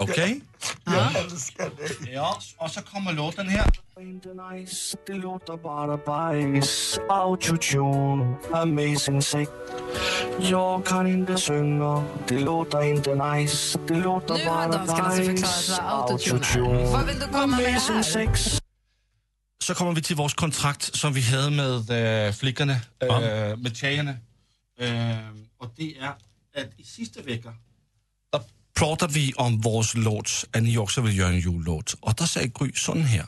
Okej? 0.03 0.41
Jag 0.85 1.15
älskar 1.15 1.69
dig. 1.69 2.13
Ja, 2.13 2.39
och 2.57 2.71
så 2.71 2.81
kommer 2.81 3.13
låten 3.13 3.47
här. 3.49 3.71
Inte 3.99 4.29
nice, 4.29 4.97
det 5.07 5.13
låter 5.13 5.57
bara 5.57 5.97
bajs. 5.97 6.99
Autotune, 7.09 8.35
amazing 8.53 9.21
sex. 9.21 9.51
Jag 10.39 10.85
kan 10.85 11.07
inte 11.07 11.37
sjunga, 11.37 12.03
det 12.27 12.39
låter 12.39 12.83
inte 12.83 13.15
nice. 13.15 13.79
Det 13.87 13.95
låter 13.95 14.33
Nu 14.37 14.45
har 14.45 14.67
bara 14.67 14.77
danskarna 14.77 15.03
alltså 15.03 15.23
förklarat 15.23 15.79
vad 15.79 16.11
autotune 16.11 16.81
är. 16.81 16.91
Vad 16.91 17.05
vill 17.05 17.19
du 17.19 17.25
komma 17.27 17.57
med 17.57 17.65
här? 17.65 18.03
sex. 18.03 18.61
Så 19.63 19.75
kommer 19.75 19.93
vi 19.93 20.01
till 20.01 20.15
vårt 20.15 20.35
kontrakt 20.35 20.95
som 20.95 21.13
vi 21.13 21.21
hade 21.21 21.49
med 21.49 22.27
äh, 22.27 22.33
flickorna, 22.33 22.73
äh, 22.73 23.57
med 23.57 23.77
tjejerna. 23.77 24.11
Äh, 24.79 24.87
och 25.57 25.73
det 25.75 25.97
är 25.97 26.07
att 26.07 26.19
i 26.77 26.83
sista 26.83 27.21
veckan 27.21 27.55
där 28.31 28.41
pratade 28.73 29.13
vi 29.13 29.33
om 29.33 29.61
vår 29.61 29.97
låt, 29.97 30.45
att 30.51 30.63
ni 30.63 30.77
också 30.77 31.01
vill 31.01 31.17
göra 31.17 31.29
en 31.29 31.39
jullåt. 31.39 31.95
Och 31.99 32.15
där 32.15 32.25
säger 32.25 32.51
Gry 32.59 32.71
sån 32.75 33.01
här. 33.01 33.25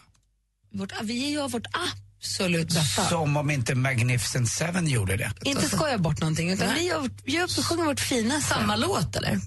Vårt, 0.74 0.94
vi 1.04 1.30
gör 1.30 1.48
vårt 1.48 1.68
absolut 2.20 2.74
bästa. 2.74 3.10
Som 3.10 3.38
om 3.38 3.52
inte 3.52 3.76
Magnificent 3.76 4.50
Seven 4.50 4.88
gjorde 4.88 5.18
det. 5.18 5.32
Inte 5.44 5.70
skoja 5.70 5.98
bort 5.98 6.20
någonting, 6.20 6.52
utan 6.52 6.74
vi, 6.74 6.88
gör, 6.88 7.10
vi 7.24 7.32
gör, 7.32 7.64
sjunger 7.64 7.86
vårt 7.86 8.00
finaste. 8.00 8.54
Samma 8.54 8.76
låt, 8.76 9.16
eller? 9.16 9.40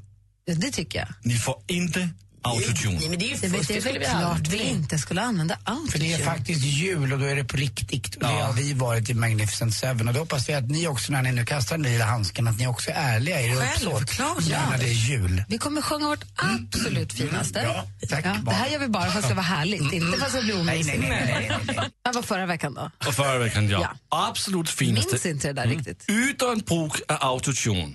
Ja, 0.44 0.54
det 0.54 0.70
tycker 0.70 0.98
jag. 0.98 1.08
Ni 1.22 1.34
får 1.34 1.62
inte 1.66 2.08
autotune. 2.44 2.98
Nej, 2.98 3.08
men 3.08 3.18
det 3.18 3.24
är 3.24 3.28
ju 3.28 3.34
Det, 3.34 3.48
fusk, 3.58 3.68
det 3.68 3.76
är 3.76 3.80
väl 3.80 3.98
vi 3.98 4.04
klart 4.04 4.48
vi 4.48 4.62
inte 4.62 4.98
skulle 4.98 5.22
använda 5.22 5.58
autotune. 5.64 5.90
För 5.90 5.98
det 5.98 6.12
är 6.12 6.24
faktiskt 6.24 6.64
jul 6.64 7.12
och 7.12 7.18
då 7.18 7.24
är 7.24 7.36
det 7.36 7.44
på 7.44 7.56
riktigt. 7.56 8.14
Och 8.14 8.20
det 8.20 8.26
har 8.26 8.52
vi 8.52 8.72
varit 8.72 9.10
i 9.10 9.14
Magnificent 9.14 9.74
Seven. 9.74 10.08
Och 10.08 10.14
då 10.14 10.20
hoppas 10.20 10.48
vi 10.48 10.54
att 10.54 10.70
ni 10.70 10.86
också, 10.86 11.12
när 11.12 11.22
ni 11.22 11.32
nu 11.32 11.44
kastar 11.44 11.76
den 11.78 11.92
lilla 11.92 12.04
handsken, 12.04 12.48
att 12.48 12.58
ni 12.58 12.66
också 12.66 12.90
är 12.90 12.94
ärliga 12.94 13.40
i 13.40 13.48
er 13.50 13.54
uppsåt. 13.54 13.92
Självklart. 13.92 14.44
Ja, 14.50 14.70
när 14.70 14.78
det 14.78 14.84
är 14.84 14.92
jul. 14.92 15.44
Vi 15.48 15.58
kommer 15.58 15.82
sjunga 15.82 16.08
vårt 16.08 16.24
absolut 16.36 17.12
finaste. 17.12 17.60
Bra, 17.60 17.84
tack. 18.08 18.26
Ja, 18.26 18.36
det 18.44 18.50
här 18.50 18.68
gör 18.68 18.78
vi 18.78 18.88
bara 18.88 19.02
för 19.02 19.08
att 19.10 19.14
det 19.14 19.22
ska 19.22 19.34
vara 19.34 19.46
härligt, 19.46 19.92
inte 19.92 20.06
för 20.06 20.26
att 20.26 20.32
det 20.32 20.38
ska 20.38 20.42
bli 20.42 20.52
omysigt. 20.52 20.98
Nej, 21.00 21.24
nej, 21.26 21.60
nej. 21.66 21.90
Det 22.04 22.12
var 22.14 22.22
förra 22.22 22.46
veckan 22.46 22.74
då. 22.74 22.90
Och 23.08 23.14
förra 23.14 23.38
veckan, 23.38 23.68
ja. 23.68 23.80
Ja. 24.10 24.28
Absolut 24.28 24.70
finaste. 24.70 25.10
Minns 25.10 25.26
inte 25.26 25.46
det 25.48 25.52
där 25.52 25.66
riktigt. 25.66 26.04
Utan 26.08 26.58
bruk 26.58 26.92
av 27.08 27.16
autotune. 27.20 27.92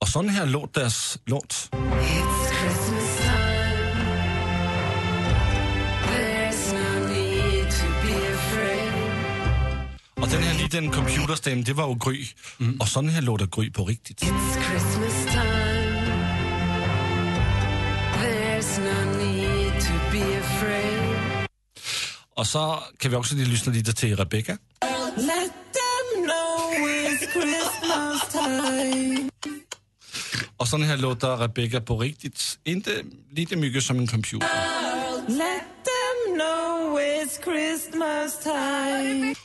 Och 0.00 0.08
sån 0.08 0.28
här 0.28 0.46
låt 0.46 0.74
deras 0.74 1.18
låt. 1.24 1.70
Den 10.32 10.42
här 10.42 10.62
liten 10.62 10.90
computerstäm, 10.90 11.64
det 11.64 11.72
var 11.72 11.88
ju 11.88 11.94
Gry. 11.94 12.26
Och 12.80 12.88
sån 12.88 13.08
här 13.08 13.22
låter 13.22 13.46
Gry 13.46 13.70
på 13.70 13.84
riktigt. 13.84 14.24
Och 22.34 22.46
så 22.46 22.82
kan 22.98 23.10
vi 23.10 23.16
också 23.16 23.34
lige 23.34 23.48
lyssna 23.48 23.72
lite 23.72 23.92
till 23.92 24.16
Rebecca. 24.16 24.58
Och 30.56 30.68
sån 30.68 30.82
här 30.82 30.96
låter 30.96 31.36
Rebecca 31.36 31.80
på 31.80 31.98
riktigt. 31.98 32.58
Inte 32.64 32.90
lite 33.30 33.56
mycket 33.56 33.84
som 33.84 33.98
en 33.98 34.06
computer. 34.06 34.48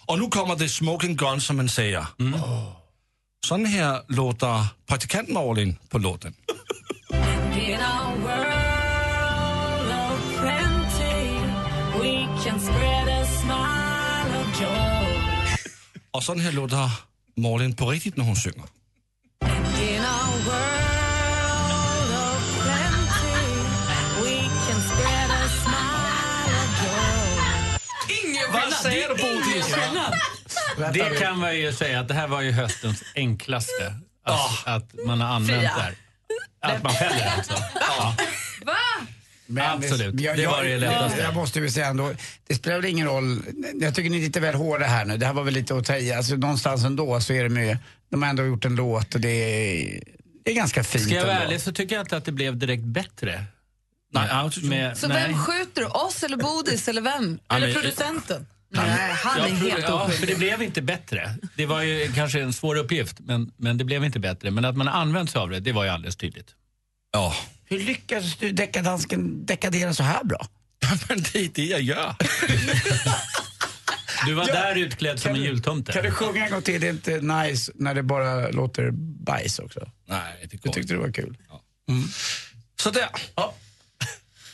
Och 0.05 0.19
nu 0.19 0.27
kommer 0.27 0.55
det 0.55 0.69
smoking 0.69 1.15
gun 1.15 1.41
som 1.41 1.55
man 1.57 1.69
säger. 1.69 2.05
Sån 3.45 3.65
här 3.65 4.01
låter 4.07 4.65
praktikant 4.87 5.29
Malin 5.29 5.77
på 5.89 5.97
låten. 5.97 6.33
Och 16.11 16.23
sån 16.23 16.39
här 16.39 16.51
låter 16.51 16.89
Malin 17.35 17.75
på 17.75 17.89
riktigt 17.89 18.17
när 18.17 18.25
hon 18.25 18.35
sjunger. 18.35 18.76
Säger 28.83 29.09
du, 29.09 29.15
Det. 30.77 30.91
Det 31.09 31.19
kan 31.19 31.39
man 31.39 31.57
ju 31.57 31.73
säga 31.73 31.99
att 31.99 32.07
det 32.07 32.13
här 32.13 32.27
var 32.27 32.41
ju 32.41 32.51
höstens 32.51 33.03
enklaste. 33.15 33.95
Att, 34.25 34.67
att 34.67 34.89
man 35.05 35.21
har 35.21 35.35
använt 35.35 35.59
Fria. 35.59 35.73
det 35.75 35.81
här. 35.81 35.95
Att 36.75 36.83
man 36.83 36.93
fäller 36.93 37.25
alltså. 37.37 37.53
Ja. 37.79 38.15
Va? 38.65 38.73
Men 39.45 39.71
Absolut. 39.71 40.21
jag- 40.21 40.37
Det 40.37 40.41
jag- 40.43 40.51
var 40.51 40.63
det 40.63 40.77
lättaste. 40.77 41.17
Jag, 41.19 41.27
jag 41.27 41.35
måste 41.35 41.59
ju 41.59 41.69
säga 41.71 41.87
ändå, 41.87 42.11
det 42.47 42.55
spelar 42.55 42.75
väl 42.75 42.85
ingen 42.85 43.07
roll. 43.07 43.41
Jag 43.75 43.95
tycker 43.95 44.09
ni 44.09 44.17
är 44.17 44.21
lite 44.21 44.39
väl 44.39 44.55
hårda 44.55 44.85
här 44.85 45.05
nu. 45.05 45.17
Det 45.17 45.25
här 45.25 45.33
var 45.33 45.43
väl 45.43 45.53
lite 45.53 45.75
att 45.77 45.85
ta 45.85 45.97
i. 45.97 46.13
Alltså 46.13 46.35
någonstans 46.35 46.83
ändå 46.85 47.21
så 47.21 47.33
är 47.33 47.43
de 47.43 47.61
ju, 47.61 47.77
de 48.11 48.21
har 48.23 48.29
ändå 48.29 48.45
gjort 48.45 48.65
en 48.65 48.75
låt 48.75 49.15
och 49.15 49.21
det 49.21 49.29
är, 49.29 49.99
det 50.45 50.51
är 50.51 50.55
ganska 50.55 50.83
fint 50.83 51.03
Ska 51.05 51.13
jag 51.15 51.25
vara 51.25 51.39
ärlig 51.39 51.61
så 51.61 51.71
tycker 51.71 51.95
jag 51.95 52.03
inte 52.03 52.17
att 52.17 52.25
det 52.25 52.31
blev 52.31 52.57
direkt 52.57 52.83
bättre. 52.83 53.43
Nej. 54.13 54.29
Med, 54.61 54.97
Så 54.97 55.07
nej. 55.07 55.23
vem 55.27 55.45
skjuter 55.45 55.81
du? 55.81 55.87
Oss 55.87 56.23
eller 56.23 56.37
Bodis 56.37 56.87
eller 56.87 57.01
vem? 57.01 57.39
Ja, 57.47 57.55
eller 57.55 57.67
men- 57.67 58.45
producenten? 58.73 59.07
Nej, 59.07 59.15
han 59.23 59.39
Ja, 59.39 59.47
är 59.47 59.51
helt 59.71 59.83
ja, 59.87 60.09
för 60.09 60.27
det 60.27 60.35
blev 60.37 60.61
inte 60.61 60.81
bättre. 60.81 61.35
Det 61.55 61.65
var 61.65 61.81
ju 61.81 62.11
kanske 62.13 62.41
en 62.41 62.53
svår 62.53 62.75
uppgift, 62.75 63.19
men, 63.19 63.51
men 63.57 63.77
det 63.77 63.83
blev 63.83 64.03
inte 64.03 64.19
bättre. 64.19 64.51
Men 64.51 64.65
att 64.65 64.77
man 64.77 64.87
använt 64.87 65.29
sig 65.31 65.39
av 65.41 65.49
det, 65.49 65.59
det 65.59 65.71
var 65.71 65.83
ju 65.83 65.89
alldeles 65.89 66.15
tydligt. 66.15 66.55
Ja. 67.13 67.35
Hur 67.65 67.79
lyckades 67.79 68.35
du 68.37 68.51
dekadansken 68.51 69.45
dekadera 69.45 69.93
så 69.93 70.03
här 70.03 70.23
bra? 70.23 70.47
Men 71.09 71.23
det 71.33 71.35
är 71.39 71.49
det 71.53 71.65
jag 71.65 71.81
gör. 71.81 72.15
Du 74.25 74.33
var 74.33 74.47
Ja. 74.47 74.53
där 74.53 74.75
utklädd 74.75 75.19
som 75.19 75.31
en 75.35 75.41
jultomte. 75.41 75.91
Kan 75.91 76.03
du 76.03 76.11
sjunga 76.11 76.45
en 76.45 76.51
gång 76.51 76.61
till? 76.61 76.81
Det 76.81 76.87
är 76.87 76.91
inte 76.91 77.21
nice 77.21 77.71
när 77.75 77.93
det 77.95 78.03
bara 78.03 78.49
låter 78.49 78.91
bajs 79.25 79.59
också. 79.59 79.79
Nej, 80.07 80.21
det 80.41 80.49
Jag 80.51 80.61
går 80.61 80.71
tyckte 80.71 80.93
det 80.93 80.99
var 80.99 81.11
kul. 81.11 81.37
Så 82.81 82.91
där. 82.91 83.09
Ja. 83.35 83.53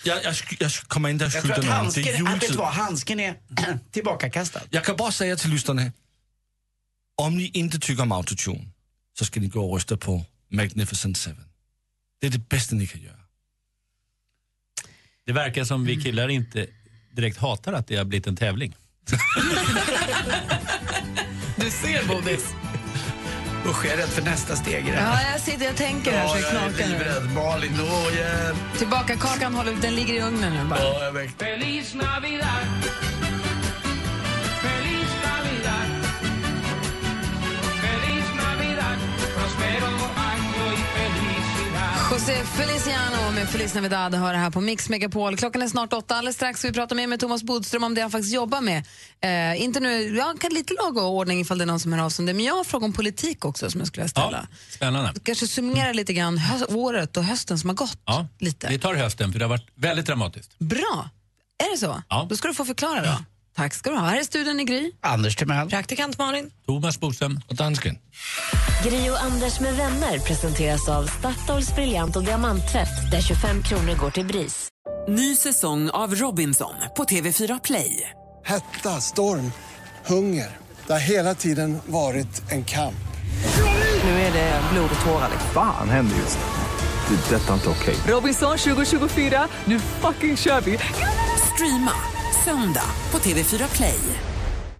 Jag, 0.03 0.23
jag, 0.23 0.35
jag 0.59 0.71
kommer 0.71 1.09
inte 1.09 1.25
att 1.25 1.33
skjuta 1.33 1.55
någon. 1.61 1.65
handsken, 1.69 2.03
Det 2.03 2.09
är 2.09 2.23
vet 2.23 2.31
jultid. 2.33 2.49
du 2.51 2.55
vad, 2.57 2.73
handsken 2.73 3.19
är 3.19 3.35
tillbakakastad. 3.91 4.61
Jag 4.69 4.83
kan 4.85 4.95
bara 4.95 5.11
säga 5.11 5.35
till 5.35 5.49
lyssnarna. 5.49 5.91
Om 7.15 7.37
ni 7.37 7.47
inte 7.53 7.79
tycker 7.79 8.03
om 8.03 8.11
autotune 8.11 8.67
så 9.19 9.25
ska 9.25 9.39
ni 9.39 9.47
gå 9.47 9.65
och 9.65 9.73
rösta 9.75 9.97
på 9.97 10.25
Magnificent 10.51 11.17
Seven. 11.17 11.43
Det 12.21 12.27
är 12.27 12.31
det 12.31 12.49
bästa 12.49 12.75
ni 12.75 12.87
kan 12.87 13.01
göra. 13.01 13.19
Det 15.25 15.33
verkar 15.33 15.63
som 15.63 15.85
vi 15.85 16.01
killar 16.01 16.29
inte 16.29 16.67
direkt 17.11 17.37
hatar 17.37 17.73
att 17.73 17.87
det 17.87 17.95
har 17.95 18.05
blivit 18.05 18.27
en 18.27 18.35
tävling. 18.35 18.75
Du 21.57 21.71
ser, 21.71 22.07
Bodis. 22.07 22.45
Usch, 23.65 23.85
jag 23.85 23.93
är 23.93 23.97
rädd 23.97 24.09
för 24.09 24.21
nästa 24.21 24.55
steg 24.55 24.87
i 24.87 24.91
det 24.91 24.97
Ja, 24.97 25.31
jag 25.31 25.41
sitter 25.41 25.69
och 25.69 25.75
tänker 25.77 26.11
här 26.11 26.27
så 26.27 26.35
det 26.35 26.41
knakar 26.41 26.87
nu. 26.87 26.93
livrädd. 26.93 27.31
Malin, 27.35 27.79
åh 27.81 28.15
hjälp. 28.17 28.57
Tillbaka 28.77 29.15
kakan 29.15 29.53
håller, 29.55 29.73
den 29.81 29.95
ligger 29.95 30.13
i 30.13 30.21
ugnen 30.21 30.53
nu 30.53 30.63
bara. 30.69 30.79
Ja, 30.79 31.03
jag 31.03 31.11
vet. 31.11 31.31
Feliz 31.39 31.93
Navidad. 31.93 32.67
José 42.13 42.45
Feliciano 42.45 43.31
med 43.31 43.49
Feliz 43.49 43.73
Navidad 43.73 44.15
hör 44.15 44.33
här 44.33 44.49
på 44.49 44.61
Mix 44.61 44.89
Megapol. 44.89 45.37
Klockan 45.37 45.61
är 45.61 45.67
snart 45.67 45.93
åtta. 45.93 46.15
Alldeles 46.15 46.35
strax 46.35 46.59
ska 46.59 46.67
vi 46.67 46.73
prata 46.73 46.95
mer 46.95 47.07
med 47.07 47.19
Thomas 47.19 47.43
Bodström 47.43 47.83
om 47.83 47.95
det 47.95 48.01
han 48.01 48.11
faktiskt 48.11 48.33
jobbar 48.33 48.61
med. 48.61 48.83
Eh, 49.21 49.63
inte 49.63 49.79
nu, 49.79 50.17
jag 50.17 50.41
kan 50.41 50.53
lite 50.53 50.73
lag 50.73 50.97
och 50.97 51.09
ordning 51.09 51.39
ifall 51.39 51.57
det 51.57 51.63
är 51.63 51.65
någon 51.65 51.79
som 51.79 51.93
hör 51.93 52.05
av 52.05 52.09
sig 52.09 52.23
om 52.23 52.25
det. 52.25 52.33
Men 52.33 52.45
jag 52.45 52.55
har 52.55 52.63
frågor 52.63 52.85
om 52.85 52.93
politik 52.93 53.45
också 53.45 53.71
som 53.71 53.81
jag 53.81 53.87
skulle 53.87 54.09
ställa. 54.09 54.47
Spännande. 54.69 55.13
Kanske 55.23 55.47
summera 55.47 55.93
lite 55.93 56.13
grann 56.13 56.41
året 56.69 57.17
och 57.17 57.23
hösten 57.23 57.59
som 57.59 57.69
har 57.69 57.75
gått. 57.75 57.99
Ja, 58.05 58.27
Lite. 58.39 58.67
Vi 58.69 58.79
tar 58.79 58.95
hösten, 58.95 59.31
för 59.31 59.39
det 59.39 59.45
har 59.45 59.49
varit 59.49 59.69
väldigt 59.75 60.05
dramatiskt. 60.05 60.59
Bra. 60.59 61.09
Är 61.63 61.71
det 61.71 61.77
så? 61.77 62.01
Ja. 62.09 62.27
Då 62.29 62.35
ska 62.37 62.47
du 62.47 62.53
få 62.53 62.65
förklara 62.65 63.01
då. 63.05 63.17
Tack 63.55 63.73
ska 63.73 63.89
du 63.89 63.95
ha. 63.95 64.05
Här 64.05 64.19
är 64.19 64.23
studion 64.23 64.59
i 64.59 64.63
Gry. 64.63 64.91
Anders 65.01 65.35
Timell. 65.35 65.69
Praktikant 65.69 66.17
Malin. 66.17 66.51
Thomas 66.65 66.99
Bodström. 66.99 67.39
Och 67.47 67.55
dansken. 67.55 67.97
Gri 68.83 69.09
och 69.09 69.21
Anders 69.23 69.59
med 69.59 69.75
vänner 69.75 70.19
presenteras 70.19 70.89
av 70.89 71.03
Statoils 71.03 71.75
briljant 71.75 72.15
och 72.15 72.23
diamanttvätt 72.23 73.11
där 73.11 73.21
25 73.21 73.63
kronor 73.63 73.95
går 73.95 74.11
till 74.11 74.25
BRIS. 74.25 74.69
Ny 75.07 75.35
säsong 75.35 75.89
av 75.89 76.15
Robinson 76.15 76.73
på 76.97 77.03
TV4 77.03 77.59
Play. 77.63 78.09
Hetta, 78.45 79.01
storm, 79.01 79.51
hunger. 80.05 80.57
Det 80.87 80.93
har 80.93 80.99
hela 80.99 81.35
tiden 81.35 81.79
varit 81.85 82.51
en 82.51 82.65
kamp. 82.65 82.95
Nu 84.03 84.09
är 84.09 84.33
det 84.33 84.61
blod 84.73 84.89
och 84.99 85.05
tårar. 85.05 85.29
liksom. 85.31 85.49
Fan 85.53 85.89
händer 85.89 86.15
just. 86.17 86.39
Det. 87.07 87.35
är 87.35 87.39
Detta 87.39 87.49
är 87.49 87.53
inte 87.53 87.69
okej. 87.69 87.95
Robinson 88.07 88.57
2024, 88.57 89.47
nu 89.65 89.79
fucking 89.79 90.37
kör 90.37 90.61
vi! 90.61 90.79
Streama 91.53 91.91
söndag 92.45 92.89
på 93.11 93.17
TV4 93.17 93.75
Play. 93.75 94.32